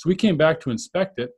So 0.00 0.08
we 0.08 0.16
came 0.16 0.38
back 0.38 0.60
to 0.60 0.70
inspect 0.70 1.18
it, 1.18 1.30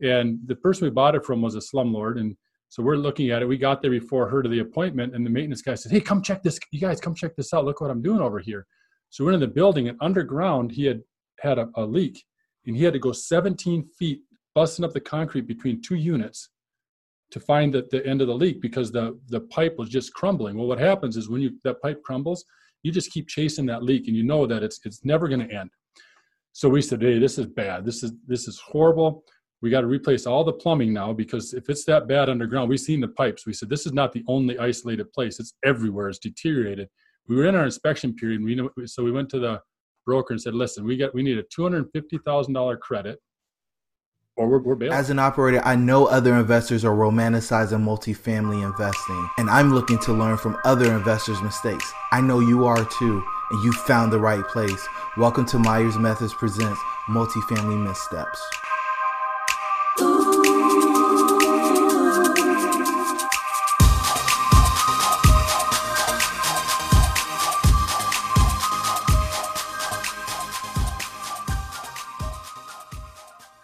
and 0.00 0.38
the 0.46 0.56
person 0.56 0.86
we 0.86 0.90
bought 0.90 1.14
it 1.14 1.26
from 1.26 1.42
was 1.42 1.56
a 1.56 1.58
slumlord, 1.58 2.18
and 2.18 2.34
so 2.70 2.82
we're 2.82 2.96
looking 2.96 3.30
at 3.30 3.42
it. 3.42 3.46
We 3.46 3.58
got 3.58 3.82
there 3.82 3.90
before 3.90 4.26
her 4.30 4.42
to 4.42 4.48
the 4.48 4.60
appointment, 4.60 5.14
and 5.14 5.26
the 5.26 5.30
maintenance 5.30 5.60
guy 5.60 5.74
said, 5.74 5.92
"Hey, 5.92 6.00
come 6.00 6.22
check 6.22 6.42
this. 6.42 6.58
You 6.70 6.80
guys 6.80 7.02
come 7.02 7.14
check 7.14 7.36
this 7.36 7.52
out. 7.52 7.66
Look 7.66 7.82
what 7.82 7.90
I'm 7.90 8.00
doing 8.00 8.20
over 8.20 8.38
here." 8.38 8.66
So 9.10 9.24
we're 9.24 9.32
in 9.32 9.40
the 9.40 9.46
building, 9.46 9.88
and 9.88 9.98
underground 10.00 10.72
he 10.72 10.86
had 10.86 11.02
had 11.40 11.58
a, 11.58 11.68
a 11.74 11.84
leak, 11.84 12.24
and 12.64 12.74
he 12.74 12.82
had 12.82 12.94
to 12.94 12.98
go 12.98 13.12
17 13.12 13.84
feet, 13.98 14.22
busting 14.54 14.86
up 14.86 14.94
the 14.94 15.00
concrete 15.00 15.46
between 15.46 15.82
two 15.82 15.96
units 15.96 16.48
to 17.30 17.40
find 17.40 17.74
the, 17.74 17.86
the 17.90 18.06
end 18.06 18.22
of 18.22 18.28
the 18.28 18.34
leak 18.34 18.62
because 18.62 18.90
the 18.90 19.20
the 19.28 19.40
pipe 19.40 19.76
was 19.76 19.90
just 19.90 20.14
crumbling. 20.14 20.56
Well, 20.56 20.66
what 20.66 20.78
happens 20.78 21.18
is 21.18 21.28
when 21.28 21.42
you 21.42 21.58
that 21.64 21.82
pipe 21.82 22.02
crumbles, 22.02 22.42
you 22.82 22.90
just 22.90 23.10
keep 23.10 23.28
chasing 23.28 23.66
that 23.66 23.82
leak, 23.82 24.08
and 24.08 24.16
you 24.16 24.24
know 24.24 24.46
that 24.46 24.62
it's 24.62 24.80
it's 24.86 25.04
never 25.04 25.28
going 25.28 25.46
to 25.46 25.54
end. 25.54 25.68
So 26.58 26.68
we 26.68 26.82
said, 26.82 27.00
"Hey, 27.00 27.20
this 27.20 27.38
is 27.38 27.46
bad. 27.46 27.84
This 27.84 28.02
is 28.02 28.12
this 28.26 28.48
is 28.48 28.58
horrible." 28.58 29.24
we 29.60 29.70
got 29.70 29.80
to 29.80 29.86
replace 29.86 30.26
all 30.26 30.44
the 30.44 30.52
plumbing 30.52 30.92
now 30.92 31.12
because 31.12 31.52
if 31.52 31.68
it's 31.68 31.84
that 31.84 32.06
bad 32.06 32.28
underground, 32.28 32.68
we've 32.68 32.78
seen 32.78 33.00
the 33.00 33.08
pipes. 33.08 33.46
We 33.46 33.52
said 33.52 33.68
this 33.68 33.86
is 33.86 33.92
not 33.92 34.12
the 34.12 34.24
only 34.28 34.58
isolated 34.58 35.12
place; 35.12 35.38
it's 35.38 35.54
everywhere. 35.64 36.08
It's 36.08 36.18
deteriorated. 36.18 36.88
We 37.28 37.36
were 37.36 37.46
in 37.46 37.54
our 37.54 37.64
inspection 37.64 38.14
period, 38.14 38.42
we 38.42 38.86
so 38.86 39.04
we 39.04 39.12
went 39.12 39.28
to 39.30 39.38
the 39.38 39.60
broker 40.04 40.32
and 40.34 40.40
said, 40.40 40.54
"Listen, 40.54 40.84
we 40.84 40.96
got 40.96 41.14
we 41.14 41.22
need 41.22 41.38
a 41.38 41.44
two 41.44 41.62
hundred 41.62 41.86
fifty 41.92 42.18
thousand 42.18 42.54
dollar 42.54 42.76
credit, 42.76 43.20
or 44.36 44.48
we're, 44.48 44.62
we're 44.62 44.74
bailing." 44.74 44.98
As 44.98 45.10
an 45.10 45.20
operator, 45.20 45.60
I 45.64 45.76
know 45.76 46.06
other 46.06 46.34
investors 46.34 46.84
are 46.84 46.94
romanticizing 46.94 47.82
multifamily 47.82 48.64
investing, 48.64 49.30
and 49.38 49.48
I'm 49.48 49.72
looking 49.74 49.98
to 50.00 50.12
learn 50.12 50.36
from 50.36 50.56
other 50.64 50.92
investors' 50.92 51.40
mistakes. 51.40 51.92
I 52.10 52.20
know 52.20 52.40
you 52.40 52.64
are 52.66 52.84
too, 52.84 53.24
and 53.50 53.62
you 53.64 53.72
found 53.72 54.12
the 54.12 54.18
right 54.18 54.46
place. 54.48 54.86
Welcome 55.16 55.46
to 55.46 55.58
Myers 55.58 55.98
Methods 55.98 56.34
presents 56.34 56.80
Multifamily 57.08 57.82
Missteps. 57.82 58.40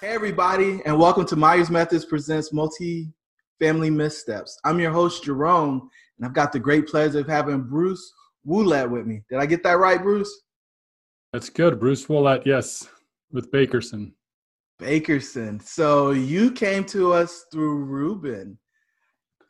Hey, 0.00 0.14
everybody, 0.14 0.80
and 0.84 0.98
welcome 0.98 1.26
to 1.26 1.36
Myers 1.36 1.70
Methods 1.70 2.04
Presents 2.04 2.52
Multi-Family 2.52 3.90
Missteps. 3.90 4.58
I'm 4.64 4.80
your 4.80 4.92
host, 4.92 5.24
Jerome, 5.24 5.90
and 6.16 6.26
I've 6.26 6.32
got 6.32 6.52
the 6.52 6.58
great 6.58 6.86
pleasure 6.86 7.20
of 7.20 7.26
having 7.26 7.62
Bruce 7.62 8.12
Woolett 8.46 8.90
with 8.90 9.06
me. 9.06 9.22
Did 9.30 9.38
I 9.38 9.46
get 9.46 9.62
that 9.62 9.78
right, 9.78 10.02
Bruce? 10.02 10.42
That's 11.32 11.50
good. 11.50 11.80
Bruce 11.80 12.06
Woolett, 12.06 12.46
yes, 12.46 12.88
with 13.32 13.50
Bakerson. 13.50 14.12
Bakerson. 14.80 15.62
So 15.62 16.10
you 16.12 16.50
came 16.50 16.84
to 16.86 17.12
us 17.12 17.46
through 17.52 17.84
Ruben. 17.84 18.58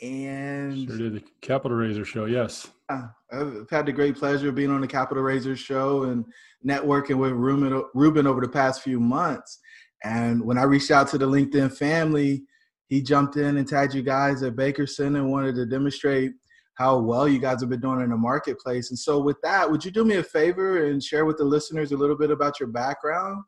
And 0.03 0.87
sure 0.87 0.99
did 0.99 1.15
the 1.15 1.23
Capital 1.41 1.77
Raiser 1.77 2.05
show, 2.05 2.27
yes. 2.27 2.69
I've 2.91 3.71
had 3.71 3.87
the 3.87 3.93
great 3.93 4.17
pleasure 4.17 4.51
of 4.51 4.55
being 4.55 4.71
on 4.71 4.81
the 4.81 4.87
Capital 4.87 5.23
Raiser 5.23 5.57
show 5.57 6.05
and 6.05 6.25
networking 6.67 7.17
with 7.17 7.33
Ruben, 7.33 7.85
Ruben 7.95 8.27
over 8.27 8.41
the 8.41 8.49
past 8.49 8.83
few 8.83 9.01
months. 9.01 9.61
And 10.03 10.45
when 10.45 10.59
I 10.59 10.65
reached 10.65 10.91
out 10.91 11.09
to 11.09 11.19
the 11.19 11.27
LinkedIn 11.27 11.77
family, 11.77 12.45
he 12.89 13.01
jumped 13.01 13.37
in 13.37 13.57
and 13.57 13.67
tagged 13.67 13.95
you 13.95 14.03
guys 14.03 14.43
at 14.43 14.57
Bakerson 14.57 15.17
and 15.17 15.31
wanted 15.31 15.55
to 15.55 15.65
demonstrate 15.65 16.33
how 16.75 16.99
well 16.99 17.29
you 17.29 17.39
guys 17.39 17.61
have 17.61 17.71
been 17.71 17.81
doing 17.81 18.01
in 18.01 18.11
the 18.11 18.17
marketplace. 18.17 18.91
And 18.91 18.99
so, 18.99 19.21
with 19.21 19.41
that, 19.43 19.71
would 19.71 19.85
you 19.85 19.91
do 19.91 20.05
me 20.05 20.17
a 20.17 20.23
favor 20.23 20.87
and 20.87 21.03
share 21.03 21.25
with 21.25 21.39
the 21.39 21.45
listeners 21.45 21.93
a 21.93 21.97
little 21.97 22.17
bit 22.17 22.31
about 22.31 22.59
your 22.59 22.69
background? 22.69 23.43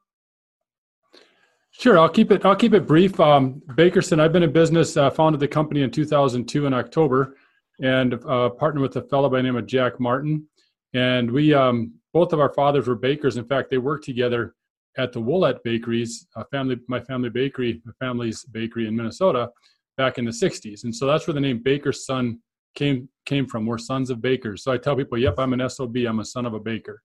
Sure, 1.72 1.98
I'll 1.98 2.08
keep 2.08 2.30
it. 2.30 2.44
I'll 2.44 2.56
keep 2.56 2.72
it 2.72 2.86
brief. 2.86 3.18
Um, 3.20 3.60
Bakerson, 3.72 4.20
I've 4.20 4.32
been 4.32 4.42
in 4.42 4.52
business. 4.52 4.96
Uh, 4.96 5.10
founded 5.10 5.40
the 5.40 5.48
company 5.48 5.82
in 5.82 5.90
2002 5.90 6.66
in 6.66 6.72
October, 6.72 7.36
and 7.82 8.14
uh, 8.26 8.50
partnered 8.50 8.82
with 8.82 8.96
a 8.96 9.02
fellow 9.02 9.28
by 9.28 9.38
the 9.38 9.42
name 9.42 9.56
of 9.56 9.66
Jack 9.66 10.00
Martin. 10.00 10.46
And 10.94 11.30
we, 11.30 11.52
um, 11.52 11.94
both 12.14 12.32
of 12.32 12.40
our 12.40 12.52
fathers 12.54 12.86
were 12.86 12.94
bakers. 12.94 13.36
In 13.36 13.44
fact, 13.44 13.70
they 13.70 13.78
worked 13.78 14.04
together 14.04 14.54
at 14.96 15.12
the 15.12 15.20
Woolett 15.20 15.62
Bakeries, 15.64 16.26
family, 16.50 16.78
my 16.88 17.00
family 17.00 17.28
bakery, 17.28 17.82
my 17.84 17.92
family's 17.98 18.44
bakery 18.44 18.86
in 18.86 18.96
Minnesota, 18.96 19.50
back 19.98 20.16
in 20.16 20.24
the 20.24 20.30
'60s, 20.30 20.84
and 20.84 20.94
so 20.94 21.06
that's 21.06 21.26
where 21.26 21.34
the 21.34 21.40
name 21.40 21.60
Baker's 21.62 22.06
Son 22.06 22.38
came 22.76 23.08
came 23.24 23.46
from. 23.46 23.66
We're 23.66 23.78
sons 23.78 24.10
of 24.10 24.20
bakers. 24.20 24.62
So 24.62 24.70
I 24.70 24.78
tell 24.78 24.94
people, 24.94 25.18
"Yep, 25.18 25.34
I'm 25.38 25.52
an 25.52 25.68
SOB. 25.68 25.96
I'm 26.08 26.20
a 26.20 26.24
son 26.24 26.46
of 26.46 26.54
a 26.54 26.60
baker." 26.60 27.02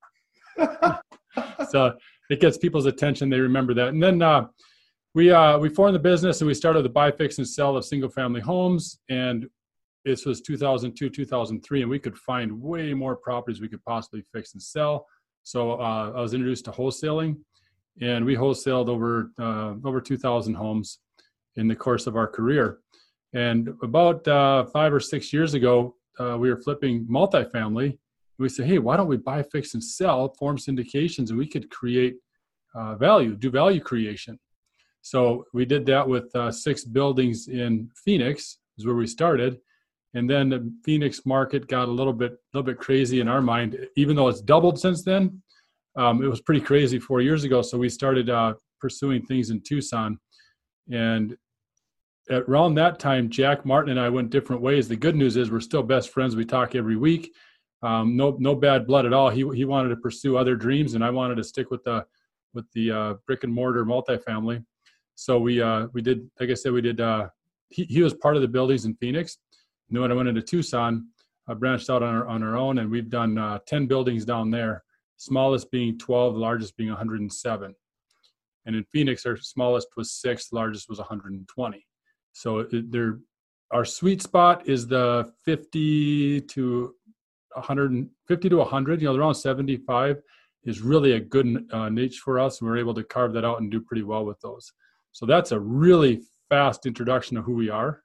so 1.70 1.94
it 2.30 2.40
gets 2.40 2.58
people's 2.58 2.86
attention. 2.86 3.30
They 3.30 3.40
remember 3.40 3.74
that, 3.74 3.88
and 3.90 4.04
then 4.04 4.22
uh, 4.22 4.48
we 5.16 5.32
uh, 5.32 5.58
we 5.58 5.70
formed 5.70 5.96
the 5.96 6.00
business 6.00 6.42
and 6.42 6.48
we 6.48 6.54
started 6.54 6.84
the 6.84 6.90
buy, 6.90 7.12
fix, 7.12 7.38
and 7.40 7.48
sell 7.48 7.76
of 7.76 7.86
single 7.86 8.10
family 8.10 8.42
homes. 8.42 9.00
And 9.10 9.48
this 10.06 10.26
was 10.26 10.42
2002, 10.42 11.10
2003, 11.10 11.82
and 11.82 11.90
we 11.90 12.00
could 12.00 12.18
find 12.18 12.62
way 12.62 12.94
more 12.94 13.16
properties 13.16 13.62
we 13.62 13.68
could 13.70 13.84
possibly 13.84 14.24
fix 14.34 14.54
and 14.54 14.62
sell. 14.62 15.08
So 15.44 15.80
uh, 15.80 16.14
I 16.16 16.22
was 16.22 16.34
introduced 16.34 16.66
to 16.66 16.72
wholesaling 16.72 17.38
and 18.00 18.26
we 18.26 18.36
wholesaled 18.36 18.88
over 18.88 19.32
uh, 19.40 19.74
over 19.84 20.00
2,000 20.00 20.54
homes 20.54 21.00
in 21.56 21.68
the 21.68 21.76
course 21.76 22.08
of 22.08 22.16
our 22.16 22.28
career. 22.28 22.80
And 23.34 23.70
about 23.82 24.28
uh, 24.28 24.66
five 24.66 24.94
or 24.94 25.00
six 25.00 25.32
years 25.32 25.54
ago, 25.54 25.96
uh, 26.20 26.38
we 26.38 26.50
were 26.50 26.62
flipping 26.62 27.06
multifamily. 27.06 27.98
We 28.38 28.50
said, 28.50 28.66
"Hey, 28.68 28.80
why 28.80 28.98
don't 28.98 29.08
we 29.08 29.18
buy, 29.18 29.44
fix, 29.44 29.74
and 29.74 29.84
sell, 29.84 30.34
form 30.40 30.58
syndications, 30.58 31.30
and 31.30 31.38
we 31.38 31.48
could 31.48 31.70
create 31.70 32.16
uh, 32.76 32.96
value, 32.96 33.36
do 33.36 33.50
value 33.50 33.80
creation." 33.80 34.40
So 35.02 35.46
we 35.54 35.66
did 35.66 35.86
that 35.88 36.08
with 36.08 36.34
uh, 36.36 36.52
six 36.52 36.84
buildings 36.84 37.48
in 37.48 37.90
Phoenix, 38.04 38.60
is 38.78 38.86
where 38.86 38.96
we 38.96 39.08
started. 39.08 39.60
And 40.14 40.30
then 40.30 40.50
the 40.50 40.74
Phoenix 40.84 41.26
market 41.26 41.68
got 41.68 41.88
a 41.88 41.92
little 41.92 42.14
bit, 42.14 42.34
little 42.54 42.66
bit 42.66 42.78
crazy 42.78 43.22
in 43.22 43.28
our 43.28 43.42
mind. 43.42 43.78
Even 43.96 44.16
though 44.16 44.28
it's 44.28 44.42
doubled 44.42 44.78
since 44.80 45.04
then, 45.04 45.42
um, 45.96 46.24
it 46.24 46.28
was 46.28 46.42
pretty 46.42 46.62
crazy 46.62 47.00
four 47.00 47.22
years 47.22 47.44
ago. 47.44 47.62
So 47.62 47.78
we 47.78 47.90
started 47.90 48.30
uh, 48.30 48.54
pursuing 48.80 49.26
things 49.26 49.50
in 49.52 49.62
Tucson, 49.62 50.20
and 50.92 51.38
at 52.30 52.44
around 52.44 52.76
that 52.76 53.00
time, 53.00 53.30
Jack 53.30 53.66
Martin 53.66 53.92
and 53.92 54.00
I 54.00 54.10
went 54.10 54.30
different 54.30 54.62
ways. 54.62 54.88
The 54.88 54.96
good 54.96 55.16
news 55.16 55.38
is 55.38 55.52
we're 55.52 55.60
still 55.60 55.84
best 55.84 56.10
friends. 56.10 56.36
We 56.36 56.46
talk 56.46 56.76
every 56.76 56.96
week. 56.96 57.34
Um, 57.84 58.16
no, 58.16 58.38
no 58.40 58.56
bad 58.56 58.86
blood 58.86 59.06
at 59.06 59.14
all. 59.14 59.30
He 59.30 59.48
he 59.56 59.66
wanted 59.66 59.90
to 59.90 59.96
pursue 59.96 60.38
other 60.38 60.56
dreams, 60.56 60.94
and 60.94 61.04
I 61.04 61.10
wanted 61.10 61.36
to 61.36 61.44
stick 61.44 61.72
with 61.72 61.84
the 61.84 62.06
with 62.54 62.66
the 62.74 62.92
uh, 62.92 63.14
brick 63.26 63.44
and 63.44 63.54
mortar 63.54 63.86
multifamily. 63.86 64.64
So 65.16 65.40
we 65.40 65.62
uh, 65.62 65.88
we 65.94 66.02
did, 66.02 66.30
like 66.40 66.50
I 66.50 66.54
said, 66.54 66.74
we 66.74 66.82
did. 66.82 67.02
Uh, 67.02 67.30
he 67.70 67.86
he 67.86 68.02
was 68.02 68.14
part 68.14 68.36
of 68.36 68.42
the 68.42 68.48
buildings 68.48 68.86
in 68.86 68.96
Phoenix. 68.96 69.38
And 69.90 69.96
then 69.96 70.02
when 70.04 70.12
I 70.12 70.16
went 70.16 70.30
into 70.30 70.42
Tucson, 70.42 71.08
I 71.48 71.54
branched 71.56 71.90
out 71.90 72.04
on 72.04 72.14
our 72.14 72.28
on 72.28 72.44
our 72.44 72.56
own, 72.56 72.78
and 72.78 72.92
we've 72.92 73.10
done 73.10 73.38
uh, 73.38 73.60
ten 73.66 73.88
buildings 73.88 74.26
down 74.26 74.52
there 74.52 74.84
smallest 75.22 75.70
being 75.70 76.00
12, 76.00 76.36
largest 76.36 76.76
being 76.78 76.90
107. 76.90 77.76
And 78.66 78.76
in 78.76 78.84
Phoenix, 78.92 79.24
our 79.28 79.38
smallest 79.38 79.90
was 79.96 80.12
six, 80.12 80.52
largest 80.52 80.90
was 80.90 80.98
120. 80.98 81.86
So 82.34 82.66
there, 82.72 83.20
our 83.72 83.86
sweet 83.86 84.22
spot 84.22 84.68
is 84.68 84.88
the 84.88 85.32
50 85.46 86.42
to 86.42 86.96
150 87.54 88.50
to 88.50 88.58
100. 88.58 89.02
You 89.02 89.08
know, 89.08 89.16
around 89.16 89.36
75 89.36 90.22
is 90.64 90.82
really 90.82 91.14
a 91.14 91.20
good 91.20 91.66
uh, 91.72 91.90
niche 91.90 92.20
for 92.20 92.40
us, 92.40 92.62
and 92.62 92.70
we're 92.70 92.78
able 92.78 92.94
to 92.94 93.04
carve 93.04 93.34
that 93.34 93.46
out 93.46 93.62
and 93.62 93.72
do 93.72 93.82
pretty 93.82 94.04
well 94.04 94.26
with 94.26 94.40
those. 94.42 94.72
So 95.12 95.26
that's 95.26 95.52
a 95.52 95.60
really 95.60 96.22
fast 96.50 96.86
introduction 96.86 97.38
of 97.38 97.46
who 97.46 97.54
we 97.54 97.70
are. 97.70 98.04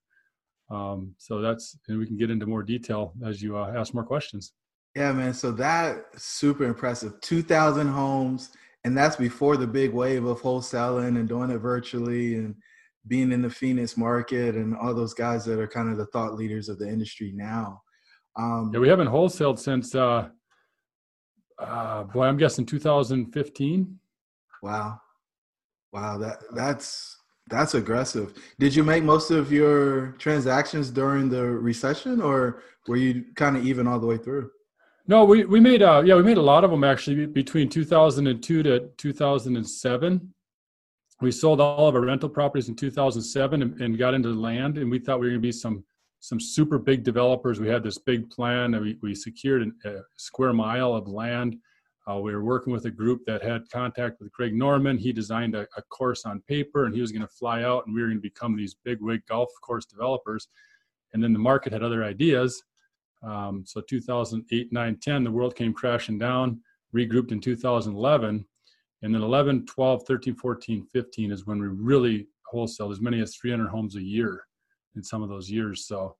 Um, 0.70 1.14
so 1.18 1.40
that's, 1.40 1.78
and 1.88 1.98
we 1.98 2.06
can 2.06 2.16
get 2.16 2.30
into 2.30 2.46
more 2.46 2.62
detail 2.62 3.12
as 3.24 3.40
you 3.42 3.56
uh, 3.56 3.72
ask 3.76 3.94
more 3.94 4.04
questions. 4.04 4.52
Yeah, 4.96 5.12
man. 5.12 5.34
So 5.34 5.52
that 5.52 6.06
super 6.16 6.64
impressive. 6.64 7.20
2,000 7.20 7.86
homes, 7.86 8.50
and 8.84 8.96
that's 8.96 9.16
before 9.16 9.56
the 9.56 9.66
big 9.66 9.92
wave 9.92 10.24
of 10.24 10.40
wholesaling 10.40 11.18
and 11.18 11.28
doing 11.28 11.50
it 11.50 11.58
virtually 11.58 12.36
and 12.36 12.54
being 13.08 13.32
in 13.32 13.42
the 13.42 13.50
Phoenix 13.50 13.96
market 13.96 14.54
and 14.54 14.76
all 14.76 14.94
those 14.94 15.14
guys 15.14 15.44
that 15.44 15.58
are 15.58 15.68
kind 15.68 15.90
of 15.90 15.96
the 15.96 16.06
thought 16.06 16.34
leaders 16.34 16.68
of 16.68 16.78
the 16.78 16.88
industry 16.88 17.32
now. 17.34 17.82
Um, 18.36 18.70
yeah, 18.72 18.80
we 18.80 18.88
haven't 18.88 19.08
wholesaled 19.08 19.58
since, 19.58 19.94
uh, 19.94 20.28
uh, 21.58 22.02
boy, 22.04 22.24
I'm 22.24 22.36
guessing 22.36 22.66
2015. 22.66 23.98
Wow, 24.62 25.00
wow, 25.92 26.18
that 26.18 26.38
that's 26.54 27.16
that's 27.48 27.74
aggressive. 27.74 28.34
Did 28.58 28.74
you 28.74 28.82
make 28.82 29.04
most 29.04 29.30
of 29.30 29.52
your 29.52 30.08
transactions 30.18 30.90
during 30.90 31.28
the 31.28 31.44
recession, 31.44 32.20
or 32.20 32.62
were 32.88 32.96
you 32.96 33.24
kind 33.36 33.56
of 33.56 33.64
even 33.64 33.86
all 33.86 34.00
the 34.00 34.06
way 34.06 34.18
through? 34.18 34.50
No, 35.08 35.24
we, 35.24 35.44
we 35.44 35.60
made 35.60 35.82
uh 35.82 36.02
yeah 36.04 36.16
we 36.16 36.22
made 36.22 36.36
a 36.36 36.42
lot 36.42 36.64
of 36.64 36.70
them 36.70 36.82
actually 36.82 37.26
between 37.26 37.68
2002 37.68 38.62
to 38.64 38.88
2007. 38.96 40.34
We 41.20 41.32
sold 41.32 41.60
all 41.60 41.88
of 41.88 41.94
our 41.94 42.02
rental 42.02 42.28
properties 42.28 42.68
in 42.68 42.76
2007 42.76 43.62
and, 43.62 43.80
and 43.80 43.98
got 43.98 44.14
into 44.14 44.28
land, 44.28 44.76
and 44.76 44.90
we 44.90 44.98
thought 44.98 45.18
we 45.18 45.26
were 45.26 45.30
going 45.30 45.42
to 45.42 45.48
be 45.48 45.52
some 45.52 45.84
some 46.20 46.40
super 46.40 46.78
big 46.78 47.04
developers. 47.04 47.60
We 47.60 47.68
had 47.68 47.82
this 47.82 47.98
big 47.98 48.28
plan, 48.30 48.74
and 48.74 48.82
we, 48.84 48.98
we 49.02 49.14
secured 49.14 49.70
a 49.84 50.00
square 50.16 50.52
mile 50.52 50.94
of 50.94 51.06
land 51.08 51.56
Uh, 52.08 52.18
we 52.18 52.32
were 52.32 52.44
working 52.44 52.72
with 52.72 52.84
a 52.86 52.90
group 52.90 53.24
that 53.26 53.42
had 53.42 53.68
contact 53.70 54.20
with 54.20 54.32
Greg 54.32 54.54
Norman. 54.54 54.96
He 54.96 55.12
designed 55.12 55.54
a, 55.54 55.66
a 55.76 55.82
course 55.82 56.24
on 56.24 56.40
paper, 56.42 56.84
and 56.84 56.94
he 56.94 57.00
was 57.00 57.12
going 57.12 57.26
to 57.26 57.28
fly 57.40 57.62
out, 57.64 57.86
and 57.86 57.94
we 57.94 58.00
were 58.00 58.08
going 58.08 58.18
to 58.18 58.22
become 58.22 58.56
these 58.56 58.74
big 58.74 58.98
wig 59.00 59.22
golf 59.28 59.48
course 59.60 59.86
developers. 59.86 60.48
And 61.12 61.22
then 61.22 61.32
the 61.32 61.38
market 61.38 61.72
had 61.72 61.82
other 61.82 62.04
ideas. 62.04 62.62
Um, 63.22 63.64
so 63.66 63.80
2008, 63.80 64.72
9, 64.72 64.96
10, 65.00 65.24
the 65.24 65.30
world 65.30 65.56
came 65.56 65.72
crashing 65.72 66.18
down. 66.18 66.60
Regrouped 66.94 67.32
in 67.32 67.40
2011, 67.40 68.46
and 69.02 69.14
then 69.14 69.22
11, 69.22 69.66
12, 69.66 70.02
13, 70.06 70.34
14, 70.34 70.86
15 70.92 71.32
is 71.32 71.46
when 71.46 71.60
we 71.60 71.68
really 71.68 72.28
wholesale 72.46 72.90
as 72.90 73.00
many 73.00 73.20
as 73.20 73.36
300 73.36 73.68
homes 73.68 73.96
a 73.96 74.02
year 74.02 74.44
in 74.94 75.02
some 75.02 75.22
of 75.22 75.28
those 75.28 75.50
years. 75.50 75.86
So 75.86 76.16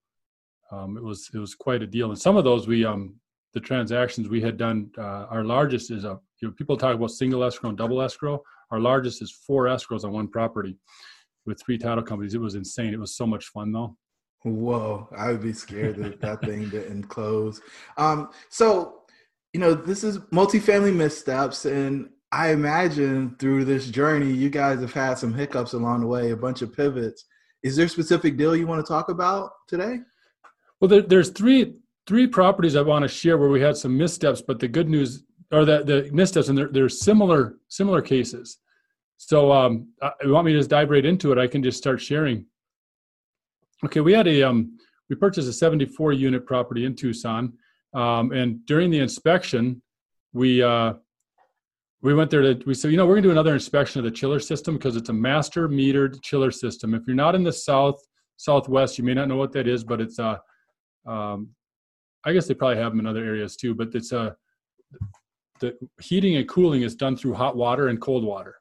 um, 0.70 0.96
it 0.96 1.02
was 1.02 1.30
it 1.32 1.38
was 1.38 1.54
quite 1.54 1.82
a 1.82 1.86
deal. 1.86 2.10
And 2.10 2.18
some 2.18 2.36
of 2.36 2.44
those 2.44 2.66
we 2.66 2.84
um, 2.84 3.14
the 3.56 3.60
transactions 3.60 4.28
we 4.28 4.42
had 4.42 4.58
done. 4.58 4.90
Uh, 4.98 5.26
our 5.30 5.42
largest 5.42 5.90
is 5.90 6.04
a 6.04 6.18
you 6.42 6.48
know 6.48 6.54
people 6.58 6.76
talk 6.76 6.94
about 6.94 7.10
single 7.10 7.42
escrow 7.42 7.70
and 7.70 7.78
double 7.78 8.02
escrow. 8.02 8.42
Our 8.70 8.80
largest 8.80 9.22
is 9.22 9.30
four 9.30 9.64
escrows 9.64 10.04
on 10.04 10.12
one 10.12 10.28
property 10.28 10.76
with 11.46 11.58
three 11.64 11.78
title 11.78 12.04
companies. 12.04 12.34
It 12.34 12.40
was 12.40 12.54
insane. 12.54 12.92
It 12.92 13.00
was 13.00 13.16
so 13.16 13.26
much 13.26 13.46
fun 13.46 13.72
though. 13.72 13.96
Whoa, 14.42 15.08
I 15.16 15.32
would 15.32 15.42
be 15.42 15.54
scared 15.54 15.96
that 15.96 16.20
that 16.20 16.42
thing 16.42 16.68
didn't 16.68 17.04
close. 17.04 17.62
Um, 17.96 18.28
so, 18.50 19.00
you 19.54 19.58
know, 19.58 19.72
this 19.72 20.04
is 20.04 20.18
multifamily 20.18 20.94
missteps, 20.94 21.64
and 21.64 22.10
I 22.32 22.50
imagine 22.50 23.36
through 23.38 23.64
this 23.64 23.88
journey, 23.88 24.32
you 24.32 24.50
guys 24.50 24.80
have 24.80 24.92
had 24.92 25.14
some 25.14 25.32
hiccups 25.32 25.74
along 25.74 26.00
the 26.00 26.06
way, 26.06 26.32
a 26.32 26.36
bunch 26.36 26.62
of 26.62 26.74
pivots. 26.74 27.24
Is 27.62 27.76
there 27.76 27.86
a 27.86 27.88
specific 27.88 28.36
deal 28.36 28.54
you 28.54 28.66
want 28.66 28.84
to 28.84 28.92
talk 28.92 29.08
about 29.08 29.50
today? 29.68 29.98
Well, 30.80 30.88
there, 30.88 31.02
there's 31.02 31.30
three 31.30 31.74
three 32.06 32.26
properties 32.26 32.76
I 32.76 32.82
want 32.82 33.02
to 33.02 33.08
share 33.08 33.38
where 33.38 33.48
we 33.48 33.60
had 33.60 33.76
some 33.76 33.96
missteps, 33.96 34.40
but 34.40 34.60
the 34.60 34.68
good 34.68 34.88
news 34.88 35.24
or 35.52 35.64
the 35.64 35.82
the 35.82 36.10
missteps, 36.12 36.48
and 36.48 36.58
they're, 36.58 36.68
they're 36.68 36.88
similar 36.88 37.56
similar 37.68 38.02
cases. 38.02 38.58
So, 39.18 39.50
um, 39.50 39.88
you 40.22 40.32
want 40.32 40.46
me 40.46 40.52
to 40.52 40.58
just 40.58 40.70
dive 40.70 40.90
right 40.90 41.04
into 41.04 41.32
it? 41.32 41.38
I 41.38 41.46
can 41.46 41.62
just 41.62 41.78
start 41.78 42.00
sharing. 42.00 42.44
Okay, 43.84 44.00
we 44.00 44.12
had 44.12 44.26
a 44.26 44.42
um, 44.42 44.78
we 45.08 45.16
purchased 45.16 45.48
a 45.48 45.52
74 45.52 46.12
unit 46.12 46.44
property 46.44 46.84
in 46.84 46.94
Tucson, 46.94 47.54
um, 47.94 48.32
and 48.32 48.64
during 48.66 48.90
the 48.90 48.98
inspection, 48.98 49.80
we 50.32 50.62
uh, 50.62 50.94
we 52.06 52.14
went 52.14 52.30
there 52.30 52.42
to 52.42 52.64
we 52.66 52.72
said 52.72 52.92
you 52.92 52.96
know 52.96 53.04
we're 53.04 53.16
gonna 53.16 53.26
do 53.26 53.32
another 53.32 53.52
inspection 53.52 53.98
of 53.98 54.04
the 54.04 54.12
chiller 54.12 54.38
system 54.38 54.76
because 54.76 54.94
it's 54.94 55.08
a 55.08 55.12
master 55.12 55.68
metered 55.68 56.22
chiller 56.22 56.52
system. 56.52 56.94
If 56.94 57.02
you're 57.04 57.16
not 57.16 57.34
in 57.34 57.42
the 57.42 57.52
south 57.52 58.00
southwest, 58.36 58.96
you 58.96 59.02
may 59.02 59.12
not 59.12 59.26
know 59.26 59.34
what 59.34 59.50
that 59.54 59.66
is, 59.66 59.82
but 59.82 60.00
it's 60.00 60.20
a 60.20 60.40
uh, 61.04 61.10
um, 61.10 61.48
I 62.24 62.32
guess 62.32 62.46
they 62.46 62.54
probably 62.54 62.76
have 62.76 62.92
them 62.92 63.00
in 63.00 63.08
other 63.08 63.24
areas 63.24 63.56
too, 63.56 63.74
but 63.74 63.92
it's 63.92 64.12
a 64.12 64.20
uh, 64.20 64.30
the 65.58 65.76
heating 66.00 66.36
and 66.36 66.48
cooling 66.48 66.82
is 66.82 66.94
done 66.94 67.16
through 67.16 67.34
hot 67.34 67.56
water 67.56 67.88
and 67.88 68.00
cold 68.00 68.22
water. 68.22 68.54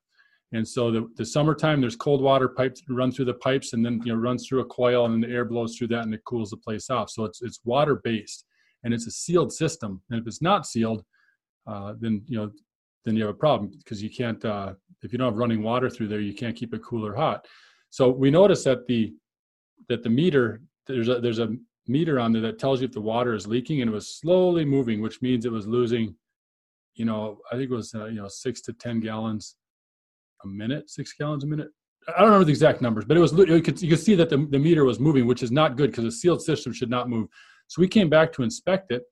And 0.54 0.68
so 0.68 0.90
the, 0.90 1.08
the 1.16 1.26
summertime, 1.26 1.82
there's 1.82 1.96
cold 1.96 2.22
water 2.22 2.48
pipes 2.48 2.82
run 2.90 3.12
through 3.12 3.26
the 3.26 3.34
pipes 3.36 3.74
and 3.74 3.86
then 3.86 4.02
you 4.06 4.12
know 4.12 4.20
runs 4.20 4.48
through 4.48 4.62
a 4.62 4.66
coil 4.66 5.06
and 5.06 5.14
then 5.14 5.30
the 5.30 5.36
air 5.36 5.46
blows 5.46 5.76
through 5.78 5.90
that 5.90 6.02
and 6.02 6.14
it 6.16 6.24
cools 6.24 6.50
the 6.50 6.58
place 6.58 6.90
off. 6.90 7.12
So 7.12 7.26
it's 7.26 7.44
it's 7.44 7.60
water 7.64 8.02
based 8.04 8.46
and 8.84 8.92
it's 8.92 9.06
a 9.06 9.12
sealed 9.12 9.54
system. 9.54 10.02
And 10.10 10.20
if 10.20 10.26
it's 10.26 10.42
not 10.42 10.66
sealed, 10.66 11.04
uh, 11.68 11.94
then 12.00 12.24
you 12.28 12.38
know 12.38 12.52
then 13.06 13.16
you 13.16 13.24
have 13.26 13.36
a 13.36 13.38
problem 13.38 13.72
because 13.78 14.02
you 14.02 14.10
can't 14.10 14.44
uh, 14.44 14.74
if 15.02 15.12
you 15.12 15.18
don't 15.18 15.32
have 15.32 15.38
running 15.38 15.62
water 15.62 15.90
through 15.90 16.08
there, 16.08 16.20
you 16.20 16.34
can't 16.34 16.56
keep 16.56 16.74
it 16.74 16.84
cool 16.84 17.06
or 17.06 17.16
hot. 17.16 17.48
So 17.92 18.10
we 18.10 18.32
noticed 18.32 18.66
that 18.66 18.88
the 18.88 19.14
that 19.88 20.04
the 20.04 20.10
meter 20.10 20.62
there's 20.88 21.08
a 21.08 21.20
there's 21.20 21.40
a 21.40 21.56
meter 21.88 22.20
on 22.20 22.32
there 22.32 22.42
that 22.42 22.60
tells 22.60 22.82
you 22.82 22.88
if 22.88 22.94
the 22.94 23.02
water 23.02 23.34
is 23.36 23.48
leaking 23.48 23.82
and 23.82 23.90
it 23.90 23.94
was 23.94 24.16
slowly 24.20 24.66
moving, 24.66 25.02
which 25.02 25.22
means 25.22 25.46
it 25.46 25.52
was 25.52 25.68
losing, 25.68 26.16
you 26.96 27.06
know, 27.06 27.38
I 27.52 27.56
think 27.56 27.70
it 27.70 27.76
was 27.76 27.94
uh, 27.94 28.06
you 28.06 28.22
know 28.22 28.28
six 28.28 28.62
to 28.62 28.74
ten 28.74 29.00
gallons 29.00 29.56
a 30.44 30.48
minute, 30.48 30.90
six 30.90 31.14
gallons 31.14 31.44
a 31.44 31.48
minute. 31.48 31.70
I 32.08 32.20
don't 32.20 32.28
remember 32.28 32.46
the 32.46 32.52
exact 32.52 32.82
numbers, 32.82 33.06
but 33.06 33.18
it 33.18 33.20
was 33.20 33.34
you 33.34 33.62
could, 33.62 33.82
you 33.82 33.90
could 33.90 34.00
see 34.00 34.14
that 34.16 34.30
the, 34.30 34.38
the 34.38 34.60
meter 34.60 34.86
was 34.86 35.00
moving, 35.00 35.26
which 35.26 35.42
is 35.42 35.52
not 35.52 35.76
good 35.76 35.90
because 35.92 36.06
a 36.06 36.12
sealed 36.12 36.42
system 36.42 36.72
should 36.72 36.90
not 36.90 37.10
move. 37.10 37.28
So 37.68 37.82
we 37.82 37.88
came 37.88 38.10
back 38.10 38.32
to 38.34 38.44
inspect 38.44 38.92
it, 38.92 39.04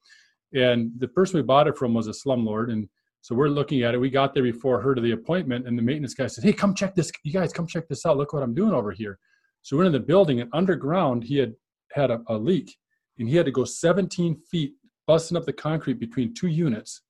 and 0.54 0.92
the 1.00 1.08
person 1.08 1.38
we 1.38 1.44
bought 1.44 1.68
it 1.68 1.78
from 1.78 1.94
was 1.94 2.08
a 2.08 2.12
slumlord, 2.12 2.72
and 2.72 2.88
so 3.24 3.34
we're 3.36 3.48
looking 3.48 3.84
at 3.84 3.96
it. 3.96 4.00
We 4.00 4.10
got 4.10 4.34
there 4.34 4.44
before 4.44 4.82
her 4.82 4.94
to 4.94 5.00
the 5.00 5.12
appointment, 5.12 5.66
and 5.66 5.78
the 5.78 5.82
maintenance 5.82 6.14
guy 6.14 6.28
said, 6.28 6.44
"Hey, 6.44 6.52
come 6.52 6.76
check 6.76 6.94
this. 6.94 7.10
You 7.24 7.32
guys 7.32 7.54
come 7.54 7.66
check 7.66 7.88
this 7.88 8.06
out. 8.06 8.18
Look 8.18 8.34
what 8.34 8.44
I'm 8.44 8.54
doing 8.54 8.74
over 8.74 8.92
here." 8.92 9.18
So 9.62 9.78
we're 9.78 9.86
in 9.86 9.94
the 9.94 10.00
building, 10.02 10.42
and 10.42 10.50
underground 10.52 11.24
he 11.24 11.38
had 11.38 11.54
had 11.94 12.12
a, 12.12 12.22
a 12.28 12.36
leak, 12.38 12.76
and 13.18 13.30
he 13.30 13.38
had 13.38 13.46
to 13.46 13.52
go 13.52 13.64
17 13.64 14.36
feet, 14.52 14.74
busting 15.08 15.38
up 15.38 15.46
the 15.46 15.54
concrete 15.54 16.02
between 16.02 16.34
two 16.34 16.50
units 16.50 17.02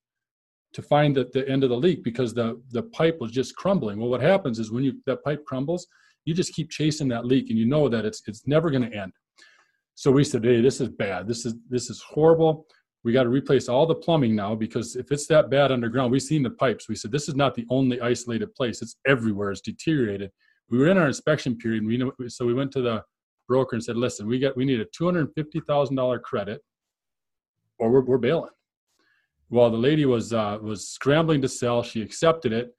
to 0.74 0.84
find 0.84 1.16
the, 1.16 1.32
the 1.34 1.50
end 1.50 1.64
of 1.64 1.72
the 1.72 1.78
leak 1.78 2.04
because 2.04 2.36
the, 2.36 2.62
the 2.70 2.84
pipe 2.84 3.18
was 3.20 3.32
just 3.32 3.56
crumbling. 3.56 4.00
Well, 4.00 4.10
what 4.10 4.22
happens 4.22 4.60
is 4.60 4.72
when 4.72 4.84
you 4.84 5.02
that 5.08 5.24
pipe 5.24 5.44
crumbles, 5.46 5.88
you 6.26 6.36
just 6.36 6.54
keep 6.54 6.70
chasing 6.70 7.08
that 7.08 7.26
leak 7.26 7.50
and 7.50 7.58
you 7.58 7.66
know 7.66 7.90
that 7.90 8.06
it's 8.06 8.22
it's 8.28 8.46
never 8.46 8.70
going 8.70 8.88
to 8.88 8.96
end. 8.96 9.14
So 9.96 10.12
we 10.12 10.24
said, 10.24 10.44
hey, 10.44 10.62
this 10.62 10.80
is 10.80 10.90
bad. 10.90 11.28
This 11.28 11.44
is 11.48 11.56
this 11.70 11.90
is 11.90 12.04
horrible. 12.04 12.68
We 13.04 13.12
got 13.12 13.24
to 13.24 13.30
replace 13.30 13.68
all 13.68 13.86
the 13.86 13.96
plumbing 13.96 14.36
now 14.36 14.56
because 14.56 14.96
if 14.96 15.12
it's 15.12 15.28
that 15.28 15.50
bad 15.50 15.72
underground, 15.72 16.12
we've 16.12 16.22
seen 16.22 16.44
the 16.44 16.52
pipes. 16.52 16.88
We 16.88 16.96
said 16.96 17.12
this 17.12 17.28
is 17.28 17.36
not 17.36 17.54
the 17.54 17.66
only 17.70 18.00
isolated 18.00 18.56
place. 18.56 18.82
It's 18.82 18.96
everywhere. 19.06 19.52
It's 19.52 19.62
deteriorated. 19.62 20.32
We 20.70 20.78
were 20.78 20.88
in 20.88 20.98
our 20.98 21.08
inspection 21.08 21.58
period. 21.58 21.86
We 21.86 21.98
know, 21.98 22.12
so 22.28 22.46
we 22.46 22.54
went 22.54 22.72
to 22.74 22.82
the 22.82 23.04
broker 23.48 23.76
and 23.76 23.84
said, 23.84 23.98
listen, 23.98 24.26
we 24.26 24.40
got 24.40 24.56
we 24.56 24.64
need 24.64 24.80
a 24.80 24.86
two 24.96 25.06
hundred 25.06 25.30
fifty 25.36 25.62
thousand 25.68 25.98
dollar 25.98 26.18
credit, 26.18 26.62
or 27.78 27.92
we're, 27.92 28.06
we're 28.06 28.18
bailing. 28.18 28.52
Well, 29.50 29.70
the 29.70 29.78
lady 29.78 30.06
was 30.06 30.32
uh, 30.32 30.58
was 30.62 30.88
scrambling 30.88 31.42
to 31.42 31.50
sell. 31.50 31.84
She 31.84 32.02
accepted 32.02 32.54
it, 32.54 32.72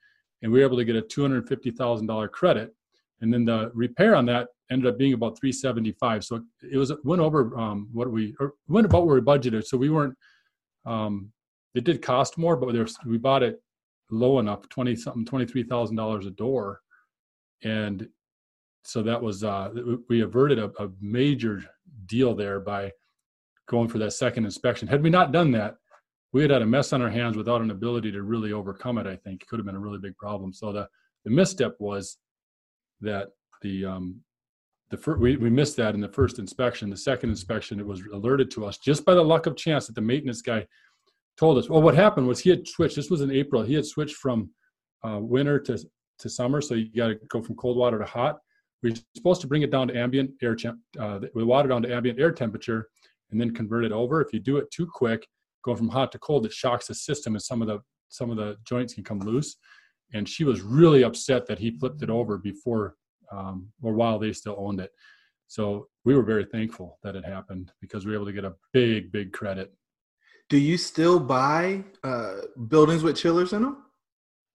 and 0.42 0.50
we 0.50 0.60
were 0.60 0.64
able 0.64 0.78
to 0.78 0.84
get 0.86 0.96
a 0.96 1.02
two 1.02 1.20
hundred 1.20 1.46
fifty 1.48 1.70
thousand 1.70 2.06
dollar 2.06 2.28
credit. 2.28 2.74
And 3.20 3.32
then 3.32 3.44
the 3.44 3.70
repair 3.74 4.16
on 4.16 4.26
that 4.26 4.48
ended 4.70 4.90
up 4.90 4.98
being 4.98 5.14
about 5.14 5.38
three 5.38 5.52
seventy 5.52 5.92
five. 5.92 6.24
So 6.24 6.42
it 6.62 6.76
was 6.76 6.92
went 7.04 7.22
over 7.22 7.56
um, 7.58 7.88
what 7.92 8.10
we 8.10 8.34
or 8.40 8.54
went 8.68 8.86
about 8.86 9.06
where 9.06 9.16
we 9.16 9.20
budgeted. 9.20 9.64
So 9.64 9.76
we 9.76 9.90
weren't. 9.90 10.16
Um, 10.86 11.32
it 11.74 11.84
did 11.84 12.02
cost 12.02 12.38
more, 12.38 12.56
but 12.56 12.72
was, 12.72 12.96
we 13.04 13.18
bought 13.18 13.42
it 13.42 13.60
low 14.10 14.38
enough 14.38 14.68
twenty 14.68 14.94
something 14.96 15.24
twenty 15.24 15.46
three 15.46 15.62
thousand 15.62 15.96
dollars 15.96 16.26
a 16.26 16.30
door, 16.30 16.80
and 17.62 18.08
so 18.84 19.02
that 19.02 19.20
was 19.20 19.44
uh, 19.44 19.70
we 20.08 20.22
averted 20.22 20.58
a, 20.58 20.70
a 20.82 20.90
major 21.00 21.62
deal 22.06 22.34
there 22.34 22.60
by 22.60 22.92
going 23.66 23.88
for 23.88 23.98
that 23.98 24.12
second 24.12 24.44
inspection. 24.44 24.86
Had 24.86 25.02
we 25.02 25.10
not 25.10 25.32
done 25.32 25.50
that, 25.52 25.76
we 26.32 26.42
had 26.42 26.50
had 26.50 26.62
a 26.62 26.66
mess 26.66 26.92
on 26.92 27.00
our 27.00 27.08
hands 27.08 27.36
without 27.36 27.62
an 27.62 27.70
ability 27.70 28.12
to 28.12 28.22
really 28.22 28.52
overcome 28.52 28.98
it. 28.98 29.06
I 29.06 29.16
think 29.16 29.42
it 29.42 29.48
could 29.48 29.58
have 29.58 29.66
been 29.66 29.76
a 29.76 29.80
really 29.80 29.98
big 29.98 30.16
problem. 30.16 30.52
So 30.52 30.72
the 30.72 30.88
the 31.24 31.30
misstep 31.30 31.74
was 31.78 32.18
that 33.00 33.28
the 33.62 33.84
um, 33.86 34.20
the 34.90 34.96
first, 34.96 35.20
we, 35.20 35.36
we 35.36 35.50
missed 35.50 35.76
that 35.76 35.94
in 35.94 36.00
the 36.00 36.08
first 36.08 36.38
inspection. 36.38 36.90
The 36.90 36.96
second 36.96 37.30
inspection, 37.30 37.80
it 37.80 37.86
was 37.86 38.02
alerted 38.12 38.50
to 38.52 38.66
us 38.66 38.78
just 38.78 39.04
by 39.04 39.14
the 39.14 39.22
luck 39.22 39.46
of 39.46 39.56
chance 39.56 39.86
that 39.86 39.94
the 39.94 40.00
maintenance 40.00 40.42
guy 40.42 40.66
told 41.36 41.58
us. 41.58 41.68
Well, 41.68 41.82
what 41.82 41.94
happened 41.94 42.28
was 42.28 42.40
he 42.40 42.50
had 42.50 42.68
switched. 42.68 42.96
This 42.96 43.10
was 43.10 43.20
in 43.20 43.30
April. 43.30 43.62
He 43.62 43.74
had 43.74 43.86
switched 43.86 44.16
from 44.16 44.50
uh, 45.06 45.18
winter 45.20 45.58
to 45.60 45.78
to 46.20 46.28
summer, 46.28 46.60
so 46.60 46.74
you 46.74 46.88
got 46.94 47.08
to 47.08 47.16
go 47.28 47.42
from 47.42 47.56
cold 47.56 47.76
water 47.76 47.98
to 47.98 48.04
hot. 48.04 48.38
We 48.82 48.92
are 48.92 48.96
supposed 49.16 49.40
to 49.40 49.48
bring 49.48 49.62
it 49.62 49.70
down 49.72 49.88
to 49.88 49.98
ambient 49.98 50.30
air 50.42 50.54
temp, 50.54 50.78
uh, 51.00 51.18
the 51.18 51.44
water 51.44 51.68
down 51.68 51.82
to 51.82 51.92
ambient 51.92 52.20
air 52.20 52.30
temperature, 52.30 52.88
and 53.30 53.40
then 53.40 53.52
convert 53.52 53.84
it 53.84 53.90
over. 53.90 54.20
If 54.20 54.32
you 54.32 54.38
do 54.38 54.58
it 54.58 54.70
too 54.70 54.86
quick, 54.86 55.26
going 55.64 55.76
from 55.76 55.88
hot 55.88 56.12
to 56.12 56.18
cold, 56.18 56.46
it 56.46 56.52
shocks 56.52 56.86
the 56.86 56.94
system 56.94 57.34
and 57.34 57.42
some 57.42 57.62
of 57.62 57.68
the 57.68 57.80
some 58.10 58.30
of 58.30 58.36
the 58.36 58.56
joints 58.64 58.94
can 58.94 59.02
come 59.02 59.18
loose. 59.18 59.56
And 60.12 60.28
she 60.28 60.44
was 60.44 60.60
really 60.60 61.02
upset 61.02 61.46
that 61.46 61.58
he 61.58 61.72
flipped 61.72 62.02
it 62.02 62.10
over 62.10 62.38
before 62.38 62.94
um, 63.34 63.68
or 63.82 63.94
while 63.94 64.18
they 64.18 64.32
still 64.32 64.56
owned 64.58 64.80
it. 64.80 64.90
So 65.46 65.88
we 66.04 66.14
were 66.14 66.22
very 66.22 66.44
thankful 66.44 66.98
that 67.02 67.16
it 67.16 67.24
happened 67.24 67.72
because 67.80 68.04
we 68.04 68.12
were 68.12 68.16
able 68.16 68.26
to 68.26 68.32
get 68.32 68.44
a 68.44 68.54
big, 68.72 69.12
big 69.12 69.32
credit. 69.32 69.72
Do 70.48 70.58
you 70.58 70.76
still 70.76 71.18
buy 71.18 71.84
uh, 72.02 72.36
buildings 72.68 73.02
with 73.02 73.16
chillers 73.16 73.52
in 73.52 73.62
them? 73.62 73.78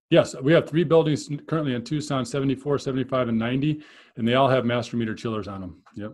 Yes, 0.09 0.35
we 0.41 0.53
have 0.53 0.67
three 0.67 0.83
buildings 0.83 1.29
currently 1.47 1.75
in 1.75 1.83
Tucson 1.83 2.25
74, 2.25 2.79
75, 2.79 3.29
and 3.29 3.37
90, 3.37 3.81
and 4.17 4.27
they 4.27 4.33
all 4.33 4.49
have 4.49 4.65
master 4.65 4.97
meter 4.97 5.13
chillers 5.13 5.47
on 5.47 5.61
them. 5.61 5.83
Yep. 5.95 6.13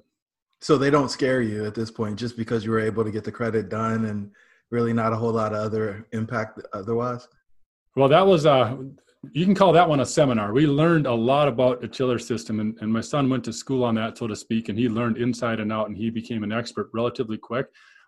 So 0.61 0.77
they 0.77 0.89
don't 0.89 1.11
scare 1.11 1.41
you 1.41 1.65
at 1.65 1.75
this 1.75 1.91
point 1.91 2.19
just 2.19 2.35
because 2.35 2.65
you 2.65 2.71
were 2.71 2.79
able 2.79 3.03
to 3.03 3.11
get 3.11 3.23
the 3.23 3.31
credit 3.31 3.69
done 3.69 4.05
and 4.05 4.31
really 4.71 4.93
not 4.93 5.13
a 5.13 5.15
whole 5.15 5.31
lot 5.31 5.53
of 5.53 5.59
other 5.59 6.07
impact 6.11 6.59
otherwise? 6.73 7.27
Well, 7.95 8.09
that 8.09 8.25
was 8.25 8.45
uh 8.45 8.75
you 9.33 9.45
can 9.45 9.55
call 9.55 9.71
that 9.73 9.87
one 9.87 9.99
a 9.99 10.05
seminar. 10.05 10.53
We 10.53 10.67
learned 10.67 11.07
a 11.07 11.13
lot 11.13 11.47
about 11.47 11.83
a 11.83 11.87
chiller 11.87 12.19
system, 12.19 12.59
and, 12.59 12.77
and 12.81 12.91
my 12.91 13.01
son 13.01 13.29
went 13.29 13.43
to 13.45 13.53
school 13.53 13.83
on 13.83 13.95
that, 13.95 14.17
so 14.17 14.27
to 14.27 14.35
speak, 14.35 14.69
and 14.69 14.77
he 14.77 14.89
learned 14.89 15.17
inside 15.17 15.59
and 15.59 15.71
out, 15.71 15.87
and 15.87 15.97
he 15.97 16.09
became 16.09 16.43
an 16.43 16.51
expert 16.51 16.89
relatively 16.93 17.37
quick. 17.37 17.67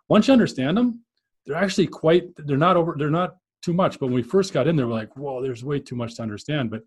Once 0.09 0.27
you 0.27 0.33
understand 0.33 0.77
them, 0.77 1.03
they're 1.45 1.55
actually 1.55 1.87
quite 1.87 2.23
they're 2.37 2.57
not 2.57 2.75
over 2.75 2.95
they're 2.97 3.09
not 3.09 3.37
too 3.61 3.73
much. 3.73 3.99
But 3.99 4.07
when 4.07 4.15
we 4.15 4.23
first 4.23 4.53
got 4.53 4.67
in 4.67 4.75
there, 4.75 4.87
we're 4.87 4.93
like, 4.93 5.15
whoa, 5.15 5.41
there's 5.41 5.63
way 5.63 5.79
too 5.79 5.95
much 5.95 6.15
to 6.15 6.21
understand. 6.21 6.69
But 6.69 6.81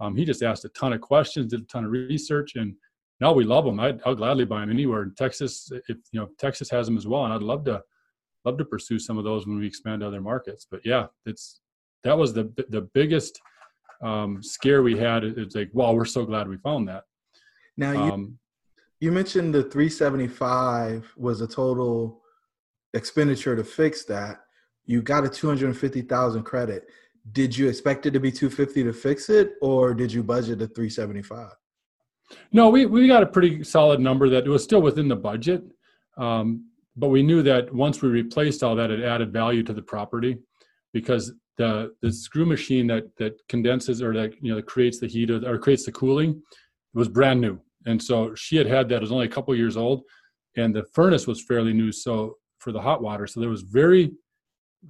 um, 0.00 0.16
he 0.16 0.24
just 0.24 0.42
asked 0.42 0.64
a 0.64 0.68
ton 0.70 0.92
of 0.92 1.00
questions, 1.00 1.50
did 1.50 1.62
a 1.62 1.64
ton 1.64 1.84
of 1.84 1.90
research, 1.90 2.56
and 2.56 2.74
now 3.20 3.32
we 3.32 3.44
love 3.44 3.64
them. 3.64 3.80
I'd, 3.80 4.00
I'll 4.04 4.14
gladly 4.14 4.44
buy 4.44 4.60
them 4.60 4.70
anywhere 4.70 5.02
in 5.02 5.14
Texas. 5.14 5.70
If 5.88 5.98
you 6.12 6.20
know 6.20 6.28
Texas 6.38 6.70
has 6.70 6.86
them 6.86 6.96
as 6.96 7.06
well, 7.06 7.24
and 7.24 7.32
I'd 7.32 7.42
love 7.42 7.64
to 7.64 7.82
love 8.44 8.58
to 8.58 8.64
pursue 8.64 8.98
some 8.98 9.18
of 9.18 9.24
those 9.24 9.46
when 9.46 9.58
we 9.58 9.66
expand 9.66 10.00
to 10.00 10.06
other 10.06 10.20
markets. 10.20 10.66
But 10.70 10.80
yeah, 10.84 11.06
it's 11.24 11.60
that 12.04 12.16
was 12.16 12.32
the 12.32 12.52
the 12.68 12.82
biggest 12.94 13.40
um, 14.02 14.42
scare 14.42 14.82
we 14.82 14.96
had. 14.96 15.24
It's 15.24 15.54
like, 15.54 15.70
wow, 15.72 15.92
we're 15.92 16.04
so 16.04 16.24
glad 16.24 16.48
we 16.48 16.56
found 16.58 16.88
that. 16.88 17.04
Now 17.76 17.92
you 17.92 18.12
um, 18.12 18.38
you 19.00 19.12
mentioned 19.12 19.54
the 19.54 19.62
375 19.62 21.12
was 21.16 21.40
a 21.40 21.46
total 21.46 22.22
expenditure 22.94 23.54
to 23.54 23.64
fix 23.64 24.04
that. 24.06 24.38
You 24.86 25.02
got 25.02 25.24
a 25.24 25.28
250,000 25.28 26.42
credit. 26.44 26.86
Did 27.32 27.56
you 27.56 27.68
expect 27.68 28.06
it 28.06 28.12
to 28.12 28.20
be 28.20 28.30
250 28.30 28.84
to 28.84 28.92
fix 28.92 29.28
it, 29.28 29.54
or 29.60 29.92
did 29.94 30.12
you 30.12 30.22
budget 30.22 30.60
the 30.60 30.68
375? 30.68 31.50
No, 32.52 32.70
we 32.70 32.86
we 32.86 33.06
got 33.06 33.22
a 33.22 33.26
pretty 33.26 33.62
solid 33.64 34.00
number 34.00 34.28
that 34.28 34.46
it 34.46 34.48
was 34.48 34.64
still 34.64 34.82
within 34.82 35.08
the 35.08 35.16
budget. 35.16 35.62
Um, 36.16 36.66
but 36.96 37.08
we 37.08 37.22
knew 37.22 37.42
that 37.42 37.72
once 37.74 38.00
we 38.00 38.08
replaced 38.08 38.62
all 38.62 38.74
that, 38.76 38.90
it 38.90 39.02
added 39.02 39.32
value 39.32 39.62
to 39.64 39.74
the 39.74 39.82
property 39.82 40.38
because 40.92 41.32
the 41.56 41.94
the 42.02 42.12
screw 42.12 42.46
machine 42.46 42.86
that 42.88 43.04
that 43.16 43.34
condenses 43.48 44.02
or 44.02 44.12
that 44.14 44.34
you 44.42 44.50
know 44.50 44.56
that 44.56 44.66
creates 44.66 44.98
the 45.00 45.06
heat 45.06 45.30
or, 45.30 45.46
or 45.48 45.58
creates 45.58 45.84
the 45.84 45.92
cooling 45.92 46.42
was 46.94 47.08
brand 47.08 47.40
new, 47.40 47.60
and 47.86 48.02
so 48.02 48.34
she 48.34 48.56
had 48.56 48.66
had 48.66 48.88
that. 48.88 48.96
It 48.96 49.00
was 49.00 49.12
only 49.12 49.26
a 49.26 49.30
couple 49.30 49.54
years 49.54 49.76
old, 49.76 50.02
and 50.56 50.74
the 50.74 50.84
furnace 50.92 51.26
was 51.26 51.42
fairly 51.42 51.72
new. 51.72 51.92
So 51.92 52.36
for 52.58 52.72
the 52.72 52.80
hot 52.80 53.02
water, 53.02 53.26
so 53.26 53.40
there 53.40 53.50
was 53.50 53.62
very 53.62 54.12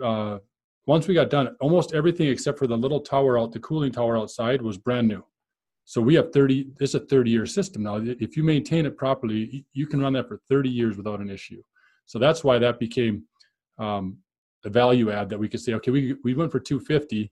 uh, 0.02 0.38
once 0.86 1.08
we 1.08 1.14
got 1.14 1.30
done, 1.30 1.54
almost 1.60 1.94
everything 1.94 2.28
except 2.28 2.58
for 2.58 2.66
the 2.66 2.76
little 2.76 3.00
tower 3.00 3.38
out, 3.38 3.52
the 3.52 3.58
cooling 3.60 3.92
tower 3.92 4.16
outside, 4.16 4.62
was 4.62 4.78
brand 4.78 5.08
new. 5.08 5.24
So 5.84 6.00
we 6.00 6.14
have 6.14 6.32
30. 6.32 6.70
This 6.78 6.90
is 6.90 7.02
a 7.02 7.06
30 7.06 7.30
year 7.30 7.46
system 7.46 7.82
now. 7.82 7.96
If 7.96 8.36
you 8.36 8.42
maintain 8.42 8.86
it 8.86 8.96
properly, 8.96 9.64
you 9.72 9.86
can 9.86 10.00
run 10.00 10.14
that 10.14 10.28
for 10.28 10.40
30 10.48 10.68
years 10.68 10.96
without 10.96 11.20
an 11.20 11.30
issue. 11.30 11.62
So 12.06 12.18
that's 12.18 12.44
why 12.44 12.58
that 12.58 12.78
became 12.78 13.24
um, 13.78 14.18
the 14.62 14.70
value 14.70 15.10
add 15.10 15.28
that 15.30 15.38
we 15.38 15.48
could 15.48 15.60
say, 15.60 15.74
okay, 15.74 15.90
we, 15.90 16.16
we 16.24 16.34
went 16.34 16.50
for 16.50 16.60
250, 16.60 17.30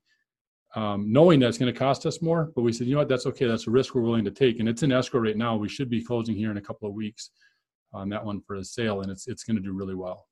um, 0.77 1.13
knowing 1.13 1.41
that's 1.41 1.59
going 1.59 1.73
to 1.73 1.79
cost 1.79 2.07
us 2.07 2.21
more, 2.21 2.53
but 2.55 2.63
we 2.63 2.73
said, 2.73 2.87
you 2.87 2.95
know 2.95 3.01
what, 3.01 3.09
that's 3.09 3.27
okay. 3.27 3.47
That's 3.47 3.67
a 3.67 3.71
risk 3.71 3.95
we're 3.95 4.03
willing 4.03 4.25
to 4.25 4.31
take. 4.31 4.61
And 4.61 4.69
it's 4.69 4.83
in 4.83 4.93
escrow 4.93 5.21
right 5.21 5.37
now. 5.37 5.57
We 5.57 5.69
should 5.69 5.89
be 5.89 6.03
closing 6.03 6.35
here 6.35 6.51
in 6.51 6.57
a 6.57 6.61
couple 6.61 6.89
of 6.89 6.95
weeks 6.95 7.31
on 7.95 8.09
that 8.09 8.25
one 8.25 8.41
for 8.41 8.57
a 8.57 8.65
sale, 8.65 9.03
and 9.03 9.11
it's 9.11 9.29
it's 9.29 9.45
going 9.45 9.57
to 9.57 9.63
do 9.63 9.73
really 9.73 9.95
well. 9.95 10.27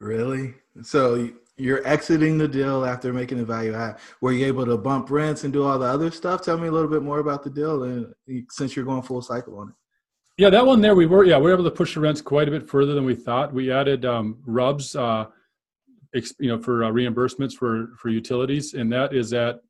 Really? 0.00 0.54
So 0.82 1.30
you're 1.56 1.86
exiting 1.86 2.38
the 2.38 2.48
deal 2.48 2.84
after 2.84 3.12
making 3.12 3.38
the 3.38 3.44
value 3.44 3.74
add. 3.74 3.98
Were 4.20 4.32
you 4.32 4.46
able 4.46 4.64
to 4.66 4.76
bump 4.76 5.10
rents 5.10 5.44
and 5.44 5.52
do 5.52 5.64
all 5.64 5.78
the 5.78 5.86
other 5.86 6.10
stuff? 6.10 6.42
Tell 6.42 6.58
me 6.58 6.68
a 6.68 6.72
little 6.72 6.90
bit 6.90 7.02
more 7.02 7.18
about 7.18 7.42
the 7.42 7.50
deal, 7.50 7.82
and 7.82 8.12
since 8.50 8.74
you're 8.74 8.84
going 8.84 9.02
full 9.02 9.22
cycle 9.22 9.58
on 9.58 9.68
it. 9.68 9.74
Yeah, 10.38 10.50
that 10.50 10.64
one 10.64 10.80
there, 10.80 10.94
we 10.94 11.06
were 11.06 11.24
yeah 11.24 11.36
we 11.36 11.44
were 11.44 11.52
able 11.52 11.64
to 11.64 11.70
push 11.70 11.94
the 11.94 12.00
rents 12.00 12.22
quite 12.22 12.48
a 12.48 12.50
bit 12.50 12.68
further 12.68 12.94
than 12.94 13.04
we 13.04 13.14
thought. 13.14 13.52
We 13.52 13.70
added 13.70 14.04
um, 14.04 14.38
RUBS, 14.46 14.96
uh, 14.96 15.26
you 16.12 16.48
know, 16.48 16.58
for 16.58 16.84
uh, 16.84 16.90
reimbursements 16.90 17.54
for 17.54 17.88
for 17.98 18.08
utilities, 18.08 18.74
and 18.74 18.92
that 18.92 19.14
is 19.14 19.32
at 19.32 19.60